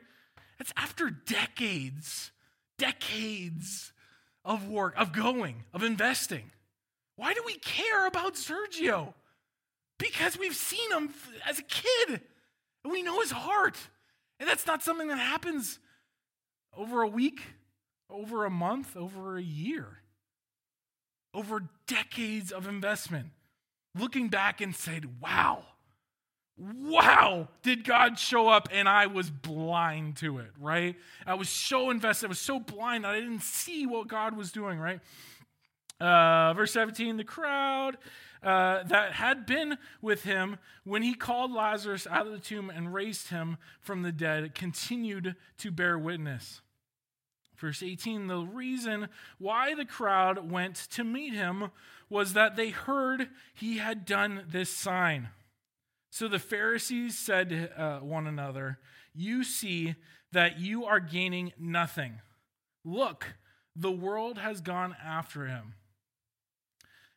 [0.60, 2.32] it's after decades,
[2.78, 3.92] decades
[4.46, 6.52] of work, of going, of investing.
[7.18, 9.14] Why do we care about Sergio?
[9.98, 11.10] Because we've seen him
[11.48, 12.22] as a kid.
[12.84, 13.78] And we know his heart.
[14.40, 15.80] And that's not something that happens
[16.76, 17.42] over a week,
[18.10, 20.00] over a month, over a year,
[21.34, 23.28] over decades of investment.
[23.98, 25.64] Looking back and said, wow,
[26.58, 28.70] wow, did God show up?
[28.72, 30.96] And I was blind to it, right?
[31.26, 34.52] I was so invested, I was so blind that I didn't see what God was
[34.52, 35.00] doing, right?
[36.00, 37.98] Uh, verse 17 the crowd
[38.44, 42.94] uh, that had been with him when he called Lazarus out of the tomb and
[42.94, 46.62] raised him from the dead continued to bear witness.
[47.58, 51.72] Verse 18 the reason why the crowd went to meet him
[52.10, 55.30] was that they heard he had done this sign.
[56.10, 58.80] So the Pharisees said to uh, one another,
[59.14, 59.96] You see
[60.32, 62.22] that you are gaining nothing.
[62.86, 63.36] Look,
[63.76, 65.74] the world has gone after him.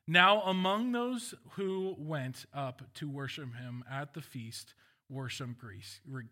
[0.07, 4.75] Now, among those who went up to worship him at the feast
[5.09, 5.57] were some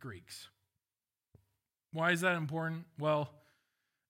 [0.00, 0.48] Greeks.
[1.92, 2.84] Why is that important?
[2.98, 3.30] Well,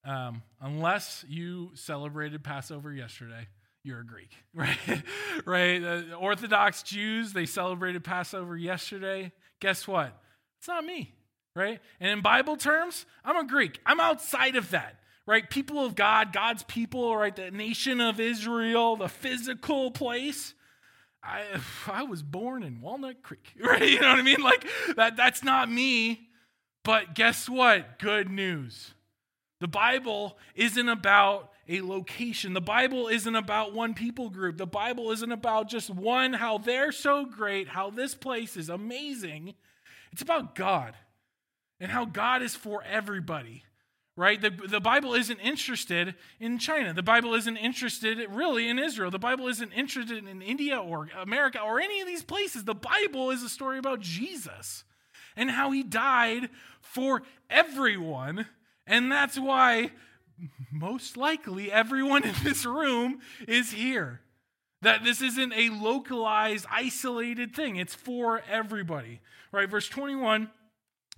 [0.05, 3.47] um, unless you celebrated Passover yesterday,
[3.83, 5.03] you're a Greek, right?
[5.44, 5.83] right?
[5.83, 9.33] Uh, Orthodox Jews, they celebrated Passover yesterday.
[9.61, 10.18] Guess what?
[10.59, 11.14] It's not me,
[11.55, 11.81] right?
[12.01, 13.81] And in Bible terms, I'm a Greek.
[13.87, 14.97] I'm outside of that
[15.28, 15.50] right?
[15.50, 17.36] People of God, God's people, right?
[17.36, 20.54] The nation of Israel, the physical place.
[21.22, 21.42] I,
[21.86, 23.86] I was born in Walnut Creek, right?
[23.86, 24.40] You know what I mean?
[24.40, 26.30] Like that, that's not me.
[26.82, 27.98] But guess what?
[27.98, 28.94] Good news.
[29.60, 32.54] The Bible isn't about a location.
[32.54, 34.56] The Bible isn't about one people group.
[34.56, 39.52] The Bible isn't about just one, how they're so great, how this place is amazing.
[40.10, 40.94] It's about God
[41.78, 43.64] and how God is for everybody
[44.18, 44.40] right?
[44.42, 46.92] The, the Bible isn't interested in China.
[46.92, 49.12] The Bible isn't interested really in Israel.
[49.12, 52.64] The Bible isn't interested in India or America or any of these places.
[52.64, 54.83] The Bible is a story about Jesus
[55.37, 56.50] and how he died
[56.81, 58.46] for everyone.
[58.88, 59.92] And that's why
[60.72, 64.20] most likely everyone in this room is here.
[64.83, 69.20] That this isn't a localized, isolated thing, it's for everybody.
[69.52, 69.70] Right?
[69.70, 70.50] Verse 21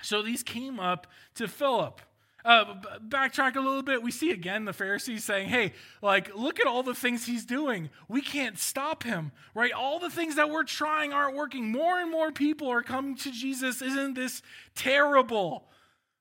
[0.03, 2.03] So these came up to Philip
[2.45, 2.75] uh,
[3.07, 5.73] backtrack a little bit, we see again the Pharisees saying, Hey,
[6.03, 7.91] like, look at all the things he's doing.
[8.09, 9.73] We can't stop him, right?
[9.73, 11.71] All the things that we're trying aren't working.
[11.71, 13.83] More and more people are coming to Jesus.
[13.83, 14.43] Isn't this
[14.75, 15.69] terrible?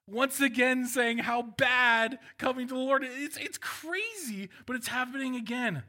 [0.08, 3.04] Once again, saying how bad coming to the Lord.
[3.04, 5.84] It's, it's crazy, but it's happening again.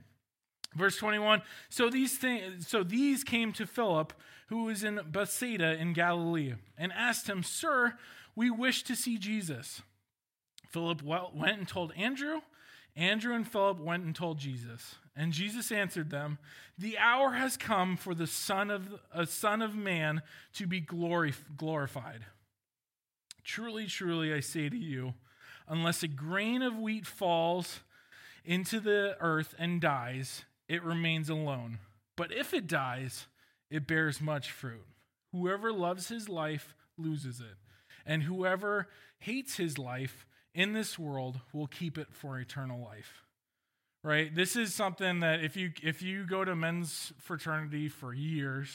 [0.76, 4.12] Verse 21 so these, things, so these came to Philip,
[4.48, 7.94] who was in Bethsaida in Galilee, and asked him, Sir,
[8.36, 9.82] we wish to see Jesus.
[10.70, 12.40] Philip went and told Andrew.
[12.96, 14.96] Andrew and Philip went and told Jesus.
[15.14, 16.38] And Jesus answered them,
[16.78, 20.22] The hour has come for the Son of, a Son of Man
[20.54, 22.24] to be glory, glorified.
[23.44, 25.14] Truly, truly, I say to you,
[25.68, 27.80] unless a grain of wheat falls
[28.44, 31.78] into the earth and dies, it remains alone.
[32.16, 33.26] But if it dies,
[33.70, 34.86] it bears much fruit.
[35.32, 37.56] Whoever loves his life loses it,
[38.04, 43.24] and whoever hates his life in this world will keep it for eternal life.
[44.02, 44.34] Right?
[44.34, 48.74] This is something that if you if you go to men's fraternity for years,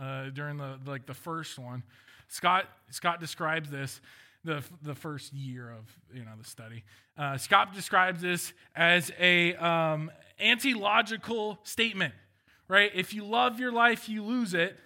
[0.00, 1.84] uh, during the like the first one,
[2.28, 4.00] Scott Scott describes this
[4.42, 6.82] the the first year of you know the study.
[7.16, 10.10] Uh, Scott describes this as a um,
[10.40, 12.14] anti-logical statement,
[12.66, 12.90] right?
[12.94, 14.76] If you love your life, you lose it.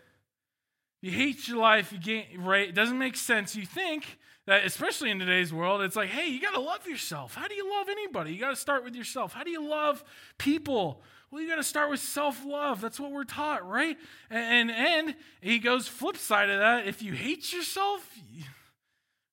[1.01, 2.69] You hate your life, you gain right.
[2.69, 3.55] It doesn't make sense.
[3.55, 4.19] You think
[4.49, 7.35] that especially in today's world, it's like, hey, you got to love yourself.
[7.35, 8.33] How do you love anybody?
[8.33, 9.35] You got to start with yourself.
[9.35, 10.03] How do you love
[10.39, 11.03] people?
[11.31, 12.81] Well, you got to start with self love.
[12.81, 13.99] That's what we're taught, right?
[14.31, 16.87] And, and he goes flip side of that.
[16.87, 18.45] If you hate yourself, you,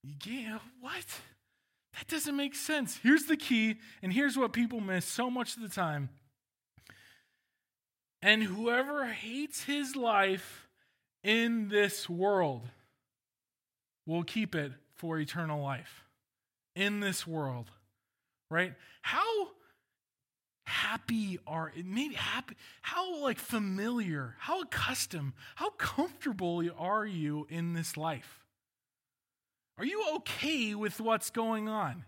[0.03, 0.61] you can't.
[0.81, 1.05] What?
[1.93, 2.99] That doesn't make sense.
[3.01, 6.09] Here's the key, and here's what people miss so much of the time.
[8.21, 10.67] And whoever hates his life
[11.23, 12.67] in this world
[14.05, 16.05] will keep it for eternal life
[16.75, 17.71] in this world,
[18.49, 18.73] right?
[19.01, 19.49] How
[20.65, 27.95] happy are maybe happy how like familiar how accustomed how comfortable are you in this
[27.95, 28.43] life
[29.77, 32.03] are you okay with what's going on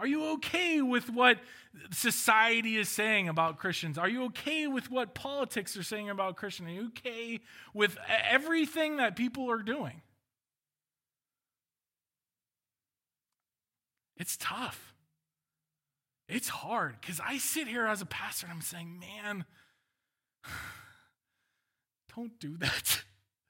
[0.00, 1.40] are you okay with what
[1.90, 3.98] society is saying about Christians?
[3.98, 6.70] Are you okay with what politics are saying about Christians?
[6.70, 7.40] Are you okay
[7.74, 10.00] with everything that people are doing?
[14.20, 14.92] It's tough.
[16.28, 19.46] It's hard because I sit here as a pastor and I'm saying, man,
[22.14, 23.02] don't do that.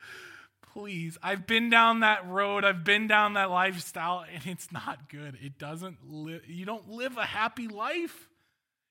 [0.72, 1.18] Please.
[1.24, 2.64] I've been down that road.
[2.64, 5.36] I've been down that lifestyle and it's not good.
[5.42, 5.98] It doesn't
[6.46, 8.28] you don't live a happy life.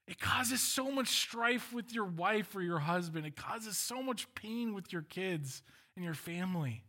[0.06, 3.26] It causes so much strife with your wife or your husband.
[3.26, 5.62] It causes so much pain with your kids
[5.96, 6.84] and your family.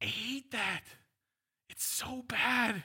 [0.00, 0.84] I hate that.
[1.72, 2.82] It's so bad.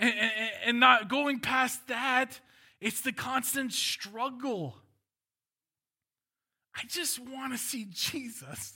[0.00, 0.32] And, and,
[0.66, 2.40] and, not going past that,
[2.80, 4.76] it's the constant struggle.
[6.74, 8.74] I just want to see Jesus.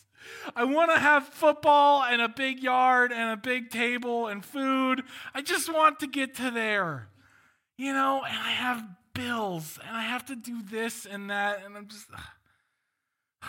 [0.55, 5.03] I want to have football and a big yard and a big table and food.
[5.35, 7.09] I just want to get to there.
[7.77, 11.65] You know, and I have bills and I have to do this and that.
[11.65, 12.07] And I'm just.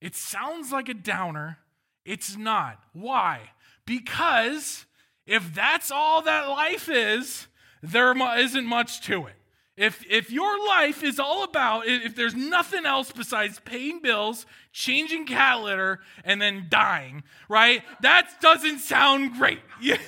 [0.00, 1.58] It sounds like a downer,
[2.08, 2.80] it's not.
[2.92, 3.50] Why?
[3.86, 4.86] Because
[5.26, 7.46] if that's all that life is,
[7.82, 9.34] there isn't much to it.
[9.76, 15.26] If, if your life is all about, if there's nothing else besides paying bills, changing
[15.26, 17.82] cat litter, and then dying, right?
[18.00, 19.60] That doesn't sound great.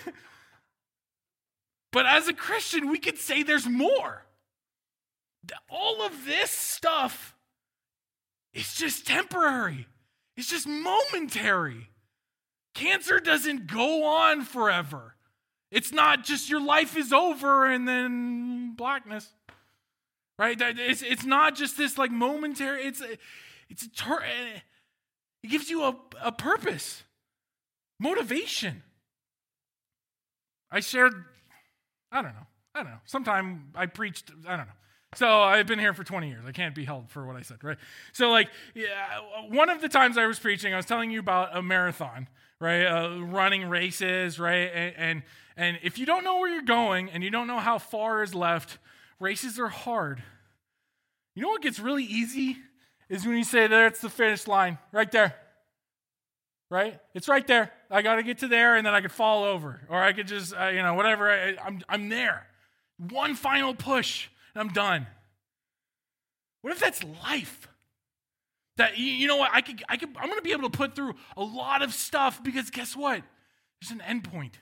[1.92, 4.24] But as a Christian, we could say there's more.
[5.68, 7.34] All of this stuff
[8.52, 9.86] is just temporary,
[10.36, 11.89] it's just momentary.
[12.74, 15.14] Cancer doesn't go on forever.
[15.70, 19.28] It's not just your life is over and then blackness.
[20.38, 20.56] Right?
[20.61, 23.18] It's, it's not just this like momentary, it's a
[23.68, 24.22] it's a
[25.42, 27.02] it gives you a, a purpose,
[27.98, 28.83] motivation.
[30.70, 31.14] I shared,
[32.12, 33.00] I don't know, I don't know.
[33.04, 34.72] Sometime I preached, I don't know.
[35.14, 36.44] So I've been here for 20 years.
[36.46, 37.78] I can't be held for what I said, right?
[38.12, 41.56] So like, yeah, one of the times I was preaching, I was telling you about
[41.56, 42.28] a marathon,
[42.61, 42.85] right?
[42.85, 44.70] Uh, running races, right?
[44.73, 45.23] And, and
[45.57, 48.35] and if you don't know where you're going and you don't know how far is
[48.35, 48.79] left,
[49.18, 50.23] races are hard.
[51.35, 52.57] You know what gets really easy
[53.09, 55.35] is when you say there it's the finish line, right there.
[56.70, 57.01] Right?
[57.14, 57.73] It's right there.
[57.90, 60.29] I got to get to there and then I could fall over or I could
[60.29, 62.46] just uh, you know whatever I, I'm I'm there.
[62.96, 65.07] One final push and I'm done.
[66.62, 67.69] What if that's life?
[68.76, 70.94] That you know what I could I could I'm going to be able to put
[70.94, 73.22] through a lot of stuff because guess what?
[73.80, 74.59] There's an end point.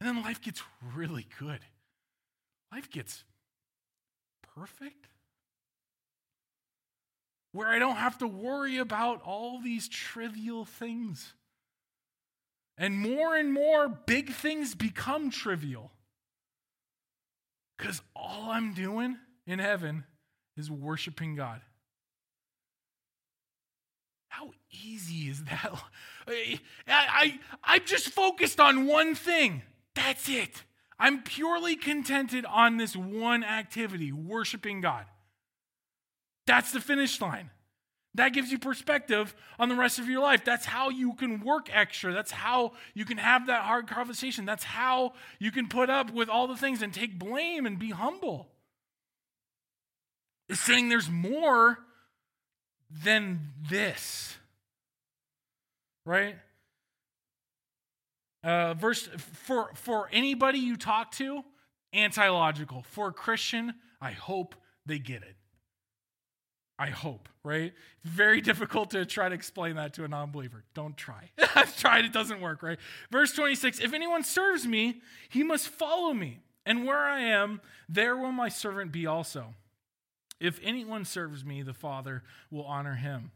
[0.00, 0.62] And then life gets
[0.94, 1.60] really good.
[2.72, 3.24] Life gets
[4.54, 5.06] perfect.
[7.52, 11.34] Where I don't have to worry about all these trivial things.
[12.78, 15.92] And more and more big things become trivial.
[17.76, 20.04] Because all I'm doing in heaven
[20.56, 21.60] is worshiping God.
[24.28, 25.72] How easy is that?
[26.28, 26.58] I,
[26.88, 29.62] I, I'm just focused on one thing.
[29.94, 30.62] That's it.
[30.98, 35.04] I'm purely contented on this one activity, worshiping God.
[36.46, 37.50] That's the finish line.
[38.14, 40.44] That gives you perspective on the rest of your life.
[40.44, 42.12] That's how you can work extra.
[42.12, 44.44] That's how you can have that hard conversation.
[44.44, 47.90] That's how you can put up with all the things and take blame and be
[47.90, 48.48] humble.
[50.48, 51.78] It's saying there's more
[52.90, 54.36] than this.
[56.04, 56.36] Right?
[58.42, 59.08] Uh, verse
[59.44, 61.44] for for anybody you talk to,
[61.92, 62.84] anti-logical.
[62.88, 65.36] For a Christian, I hope they get it.
[66.78, 67.72] I hope, right?
[68.02, 70.64] Very difficult to try to explain that to a non believer.
[70.74, 71.30] Don't try.
[71.54, 72.78] I've tried, it doesn't work, right?
[73.10, 76.40] Verse 26 If anyone serves me, he must follow me.
[76.64, 79.54] And where I am, there will my servant be also.
[80.40, 83.30] If anyone serves me, the Father will honor him.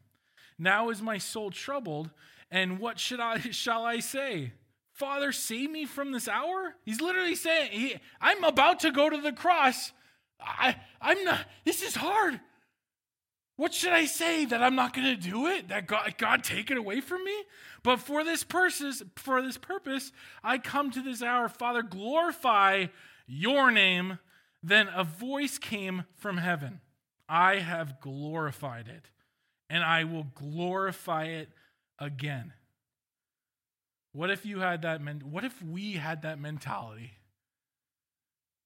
[0.59, 2.11] Now is my soul troubled,
[2.51, 4.53] and what should I shall I say?
[4.93, 6.75] Father, save me from this hour?
[6.83, 9.93] He's literally saying, he, I'm about to go to the cross.
[10.41, 12.41] I, I'm not, this is hard.
[13.57, 14.47] What should I say?
[14.47, 15.69] That I'm not going to do it?
[15.69, 17.35] That God, God take it away from me?
[17.83, 21.49] But for this purpose, for this purpose, I come to this hour.
[21.49, 22.87] Father, glorify
[23.27, 24.19] your name.
[24.63, 26.81] Then a voice came from heaven.
[27.29, 29.11] I have glorified it,
[29.69, 31.51] and I will glorify it
[31.99, 32.53] again.
[34.13, 37.13] What if you had that men- what if we had that mentality?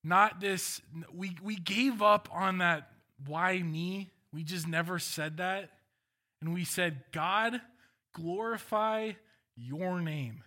[0.04, 0.80] Not this
[1.12, 2.92] we we gave up on that
[3.26, 4.12] why me?
[4.32, 5.70] We just never said that.
[6.40, 7.60] And we said, "God,
[8.14, 9.12] glorify
[9.56, 10.44] your name."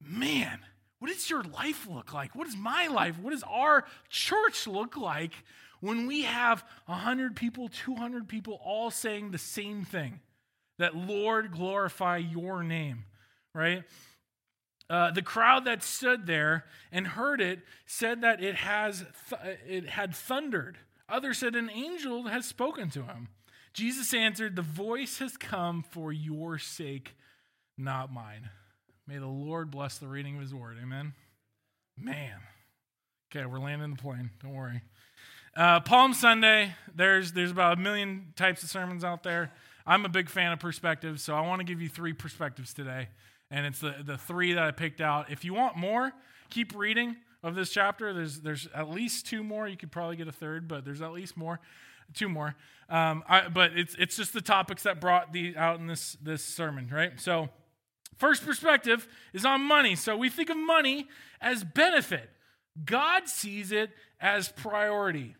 [0.00, 0.64] Man,
[0.98, 2.34] what does your life look like?
[2.36, 5.44] What does my life, what does our church look like
[5.80, 10.20] when we have 100 people, 200 people all saying the same thing?
[10.78, 13.04] That Lord, glorify your name,
[13.54, 13.84] right?
[14.90, 19.88] Uh, the crowd that stood there and heard it said that it has th- it
[19.90, 20.78] had thundered.
[21.08, 23.28] Others said an angel has spoken to him.
[23.72, 27.16] Jesus answered, "The voice has come for your sake,
[27.78, 28.50] not mine."
[29.06, 30.76] May the Lord bless the reading of His word.
[30.80, 31.14] Amen.
[31.96, 32.38] Man,
[33.30, 34.30] okay, we're landing the plane.
[34.42, 34.82] Don't worry.
[35.56, 36.74] Uh, Palm Sunday.
[36.94, 39.52] There's there's about a million types of sermons out there.
[39.86, 43.08] I'm a big fan of perspectives, so I want to give you three perspectives today.
[43.50, 45.30] And it's the, the three that I picked out.
[45.30, 46.12] If you want more,
[46.50, 48.12] keep reading of this chapter.
[48.12, 49.68] There's, there's at least two more.
[49.68, 51.60] You could probably get a third, but there's at least more,
[52.14, 52.54] two more.
[52.88, 56.44] Um, I, but it's, it's just the topics that brought the out in this, this
[56.44, 57.18] sermon, right?
[57.20, 57.48] So,
[58.16, 59.96] first perspective is on money.
[59.96, 61.08] So, we think of money
[61.40, 62.30] as benefit,
[62.84, 65.36] God sees it as priority.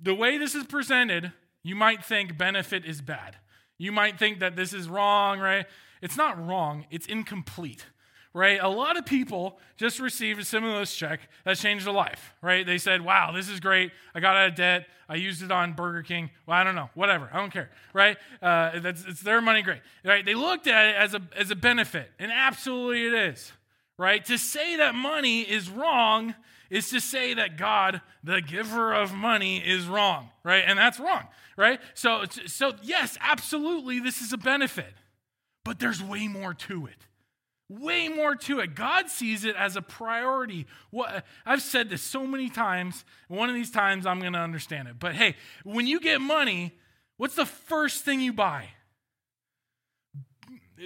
[0.00, 1.32] The way this is presented,
[1.62, 3.36] you might think benefit is bad.
[3.78, 5.66] You might think that this is wrong, right?
[6.02, 7.86] It's not wrong, it's incomplete,
[8.32, 8.58] right?
[8.60, 12.64] A lot of people just received a stimulus check that changed their life, right?
[12.64, 13.92] They said, wow, this is great.
[14.14, 14.86] I got out of debt.
[15.08, 16.30] I used it on Burger King.
[16.46, 17.28] Well, I don't know, whatever.
[17.32, 18.16] I don't care, right?
[18.40, 20.24] Uh, that's, it's their money, great, right?
[20.24, 23.52] They looked at it as a, as a benefit, and absolutely it is,
[23.98, 24.24] right?
[24.26, 26.34] To say that money is wrong
[26.70, 30.64] is to say that God, the giver of money, is wrong, right?
[30.64, 31.80] And that's wrong, right?
[31.94, 34.94] So, so yes, absolutely, this is a benefit,
[35.64, 37.06] but there's way more to it.
[37.68, 38.74] Way more to it.
[38.74, 40.66] God sees it as a priority.
[40.90, 43.04] What, I've said this so many times.
[43.28, 44.98] One of these times I'm going to understand it.
[44.98, 46.76] But hey, when you get money,
[47.16, 48.70] what's the first thing you buy?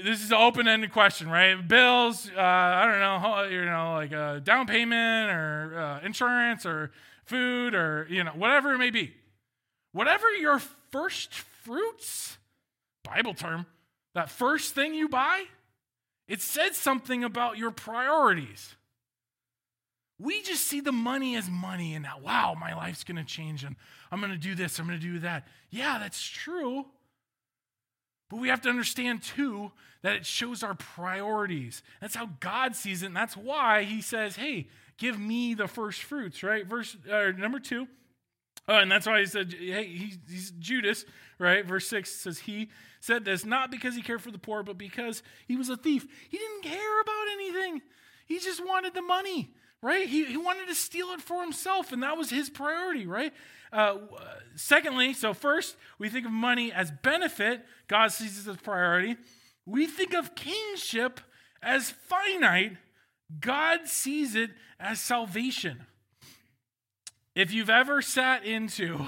[0.02, 1.56] This is an open-ended question, right?
[1.66, 6.90] Bills, uh, I don't know, you know, like a down payment or uh, insurance or
[7.24, 9.14] food or you know whatever it may be.
[9.92, 12.38] Whatever your first fruits,
[13.04, 13.66] Bible term,
[14.14, 15.44] that first thing you buy,
[16.26, 18.74] it said something about your priorities.
[20.18, 23.76] We just see the money as money and wow, my life's going to change and
[24.10, 25.46] I'm going to do this, I'm going to do that.
[25.70, 26.86] Yeah, that's true.
[28.34, 29.70] But we have to understand, too,
[30.02, 31.84] that it shows our priorities.
[32.00, 33.06] That's how God sees it.
[33.06, 34.66] And that's why he says, hey,
[34.98, 36.66] give me the first fruits, right?
[36.66, 37.86] Verse uh, number two.
[38.66, 41.04] Oh, and that's why he said, hey, he's, he's Judas,
[41.38, 41.64] right?
[41.64, 45.22] Verse six says, he said this not because he cared for the poor, but because
[45.46, 46.04] he was a thief.
[46.28, 47.82] He didn't care about anything,
[48.26, 49.54] he just wanted the money
[49.84, 50.08] right?
[50.08, 53.34] He, he wanted to steal it for himself, and that was his priority, right?
[53.70, 53.98] Uh,
[54.54, 59.18] secondly, so first, we think of money as benefit, God sees it as priority.
[59.66, 61.20] We think of kingship
[61.62, 62.78] as finite,
[63.40, 65.84] God sees it as salvation.
[67.34, 69.06] If you've ever sat into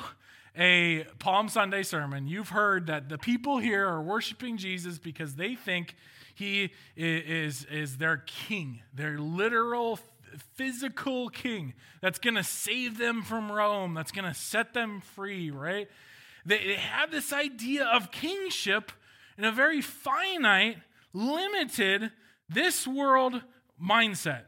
[0.54, 5.54] a Palm Sunday sermon, you've heard that the people here are worshiping Jesus because they
[5.54, 5.94] think
[6.34, 9.98] he is, is their king, their literal
[10.54, 15.50] physical king that's going to save them from Rome, that's going to set them free,
[15.50, 15.88] right?
[16.44, 18.92] They, they have this idea of kingship
[19.36, 20.78] in a very finite,
[21.12, 22.10] limited,
[22.48, 23.42] this world
[23.82, 24.42] mindset.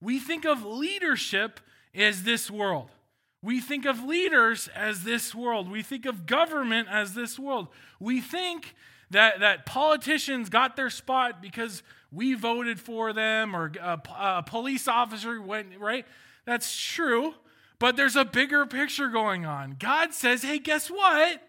[0.00, 1.60] We think of leadership
[1.94, 2.90] as this world.
[3.42, 5.70] We think of leaders as this world.
[5.70, 7.68] We think of government as this world.
[8.00, 8.74] We think
[9.10, 14.88] that, that politicians got their spot because we voted for them or a, a police
[14.88, 16.06] officer went, right?
[16.44, 17.34] That's true.
[17.78, 19.76] But there's a bigger picture going on.
[19.78, 21.42] God says, hey, guess what?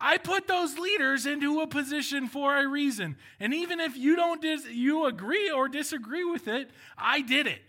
[0.00, 3.16] I put those leaders into a position for a reason.
[3.38, 7.62] And even if you don't dis- you agree or disagree with it, I did it.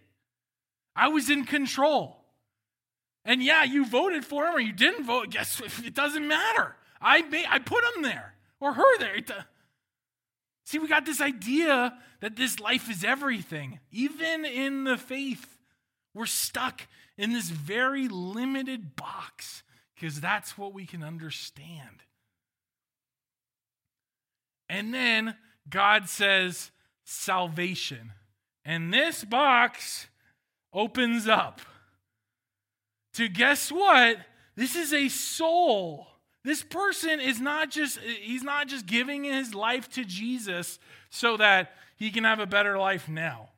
[0.96, 2.18] I was in control.
[3.24, 5.30] And yeah, you voted for him or you didn't vote.
[5.30, 6.76] Guess it doesn't matter.
[7.00, 9.22] I I put him there or her there.
[10.66, 13.80] See, we got this idea that this life is everything.
[13.92, 15.58] Even in the faith,
[16.14, 16.88] we're stuck
[17.18, 19.64] in this very limited box
[19.96, 22.04] because that's what we can understand.
[24.70, 25.36] And then
[25.70, 26.72] God says
[27.04, 28.14] salvation.
[28.66, 30.08] And this box
[30.74, 31.62] opens up
[33.14, 34.18] to guess what?
[34.56, 36.08] This is a soul.
[36.44, 40.78] This person is not just he's not just giving his life to Jesus
[41.10, 43.50] so that he can have a better life now.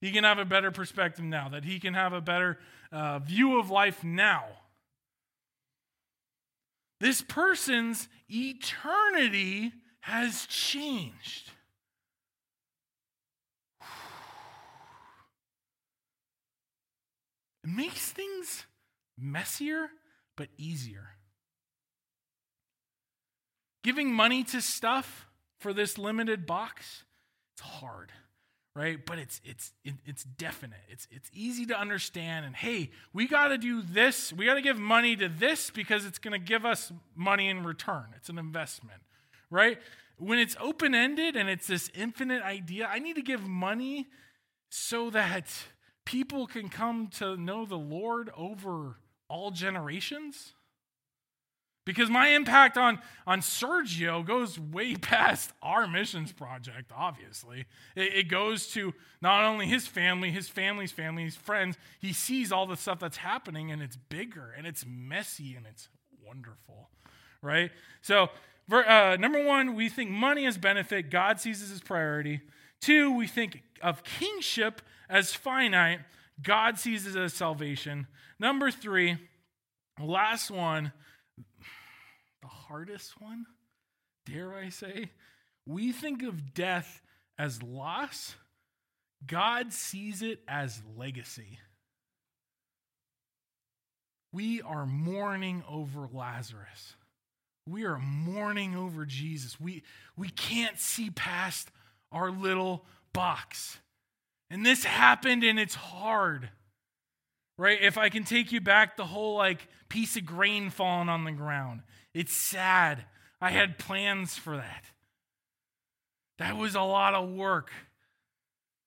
[0.00, 2.58] He can have a better perspective now, that he can have a better
[2.90, 4.44] uh, view of life now.
[6.98, 11.52] This person's eternity has changed.
[17.62, 18.66] It makes things
[19.16, 19.90] messier
[20.36, 21.10] but easier.
[23.82, 25.26] Giving money to stuff
[25.58, 27.04] for this limited box,
[27.54, 28.12] it's hard
[28.74, 29.04] right?
[29.04, 30.80] But it's it's it's definite.
[30.88, 34.62] It's it's easy to understand and hey we got to do this we got to
[34.62, 38.06] give money to this because it's going to give us money in return.
[38.16, 39.02] It's an investment
[39.52, 39.78] right?
[40.18, 44.08] When it's open ended and it's this infinite idea i need to give money
[44.70, 45.46] so that
[46.04, 48.96] people can come to know the lord over
[49.28, 50.54] all generations
[51.84, 57.66] because my impact on, on Sergio goes way past our missions project, obviously.
[57.96, 61.76] It, it, goes to not only his family, his family's family, his friends.
[61.98, 65.88] He sees all the stuff that's happening, and it's bigger, and it's messy, and it's
[66.24, 66.88] wonderful,
[67.40, 67.70] right?
[68.00, 68.30] So,
[68.70, 72.40] uh, number one, we think money as benefit, God sees as priority.
[72.80, 76.00] Two, we think of kingship as finite,
[76.42, 78.06] God sees it as salvation.
[78.38, 79.18] Number three,
[80.00, 80.92] last one,
[82.42, 83.46] the hardest one,
[84.26, 85.10] dare I say,
[85.66, 87.00] we think of death
[87.38, 88.34] as loss,
[89.26, 91.58] God sees it as legacy.
[94.32, 96.96] We are mourning over Lazarus.
[97.68, 99.60] We are mourning over Jesus.
[99.60, 99.82] We,
[100.16, 101.70] we can't see past
[102.10, 103.78] our little box.
[104.50, 106.50] And this happened and it's hard.
[107.58, 107.78] Right?
[107.80, 111.32] If I can take you back, the whole like piece of grain falling on the
[111.32, 111.82] ground.
[112.14, 113.04] It's sad.
[113.40, 114.84] I had plans for that.
[116.38, 117.70] That was a lot of work.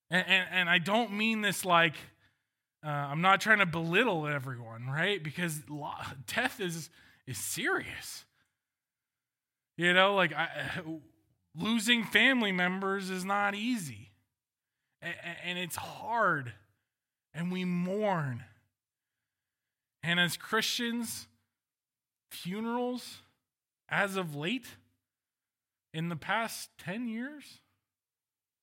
[0.09, 1.95] And, and, and I don't mean this like,
[2.85, 5.23] uh, I'm not trying to belittle everyone, right?
[5.23, 5.61] Because
[6.35, 6.89] death is,
[7.25, 8.25] is serious.
[9.77, 10.49] You know, like I,
[11.55, 14.11] losing family members is not easy.
[15.01, 16.53] And, and it's hard.
[17.33, 18.43] And we mourn.
[20.03, 21.27] And as Christians,
[22.29, 23.21] funerals
[23.89, 24.65] as of late
[25.93, 27.59] in the past 10 years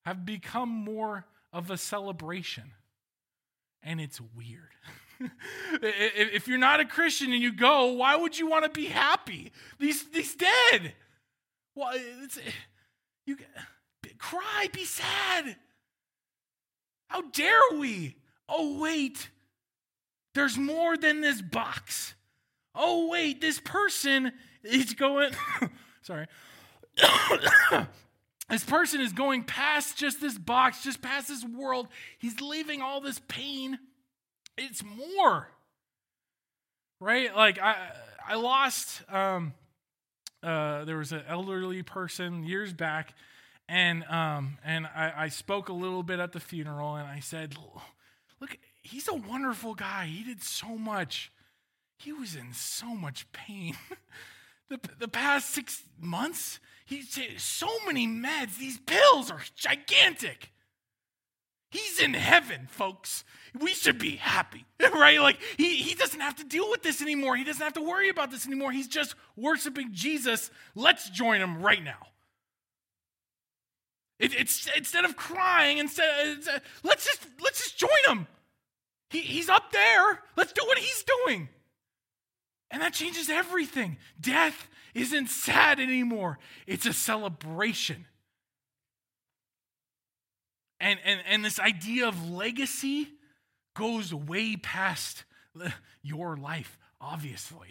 [0.04, 2.72] have become more of a celebration.
[3.82, 4.70] And it's weird.
[5.82, 9.52] if you're not a Christian and you go, why would you want to be happy?
[9.78, 10.94] He's, he's dead.
[11.74, 12.38] Well, it's,
[13.26, 13.36] you
[14.18, 15.56] cry, be sad.
[17.08, 18.16] How dare we?
[18.48, 19.30] Oh, wait.
[20.34, 22.14] There's more than this box
[22.74, 25.32] oh, wait, this person is going,
[26.02, 26.26] sorry.
[28.50, 31.88] this person is going past just this box, just past this world.
[32.18, 33.78] He's leaving all this pain.
[34.56, 35.48] It's more.
[37.00, 37.34] Right?
[37.34, 37.90] Like I
[38.28, 39.54] I lost um
[40.42, 43.14] uh there was an elderly person years back
[43.68, 47.56] and um and I, I spoke a little bit at the funeral and I said,
[48.40, 50.06] look, he's a wonderful guy.
[50.06, 51.31] He did so much
[52.02, 53.76] he was in so much pain.
[54.68, 58.58] the, the past six months, he's so many meds.
[58.58, 60.52] These pills are gigantic.
[61.70, 63.24] He's in heaven, folks.
[63.58, 65.20] We should be happy, right?
[65.20, 67.36] Like, he, he doesn't have to deal with this anymore.
[67.36, 68.72] He doesn't have to worry about this anymore.
[68.72, 70.50] He's just worshiping Jesus.
[70.74, 72.08] Let's join him right now.
[74.18, 78.26] It, it's instead of crying, instead, uh, let's just let's just join him.
[79.10, 80.20] He, he's up there.
[80.36, 81.48] Let's do what he's doing.
[82.72, 83.98] And that changes everything.
[84.20, 88.06] Death isn't sad anymore, it's a celebration.
[90.80, 93.08] And, and, and this idea of legacy
[93.76, 95.24] goes way past
[96.02, 97.68] your life, obviously.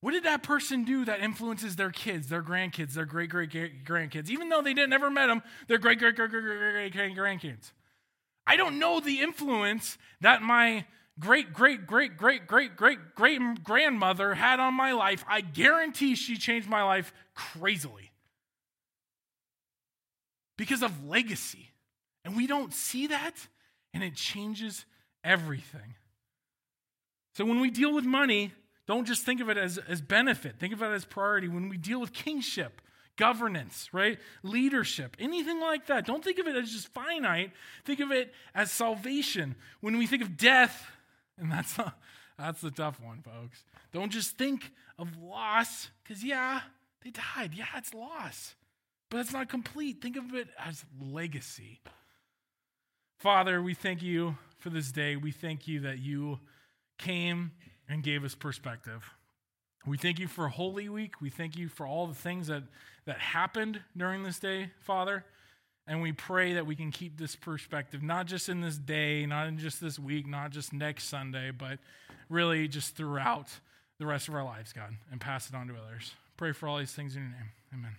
[0.00, 3.52] What did that person do that influences their kids, their grandkids, their great great
[3.84, 4.30] grandkids?
[4.30, 7.70] Even though they didn't never met them, their great great great great great great grandkids.
[8.44, 10.86] I don't know the influence that my
[11.18, 15.24] great great great great great great great grandmother had on my life.
[15.28, 18.12] I guarantee she changed my life crazily
[20.56, 21.70] because of legacy.
[22.24, 23.34] And we don't see that,
[23.92, 24.84] and it changes
[25.24, 25.96] everything.
[27.34, 28.52] So when we deal with money,
[28.86, 31.48] don't just think of it as, as benefit, think of it as priority.
[31.48, 32.80] When we deal with kingship,
[33.16, 34.18] governance, right?
[34.42, 37.52] Leadership, anything like that, don't think of it as just finite.
[37.84, 39.56] Think of it as salvation.
[39.80, 40.86] When we think of death,
[41.38, 41.94] and that's, a,
[42.38, 43.64] that's the tough one, folks.
[43.92, 46.60] Don't just think of loss, because yeah,
[47.04, 47.52] they died.
[47.54, 48.54] Yeah, it's loss.
[49.10, 50.00] But it's not complete.
[50.00, 51.80] Think of it as legacy.
[53.18, 55.16] Father, we thank you for this day.
[55.16, 56.40] We thank you that you
[56.98, 57.52] came
[57.88, 59.10] and gave us perspective.
[59.86, 61.20] We thank you for Holy Week.
[61.20, 62.62] We thank you for all the things that,
[63.04, 65.24] that happened during this day, Father.
[65.86, 69.48] And we pray that we can keep this perspective, not just in this day, not
[69.48, 71.78] in just this week, not just next Sunday, but
[72.28, 73.48] really just throughout
[73.98, 76.14] the rest of our lives, God, and pass it on to others.
[76.36, 77.50] Pray for all these things in your name.
[77.74, 77.96] Amen.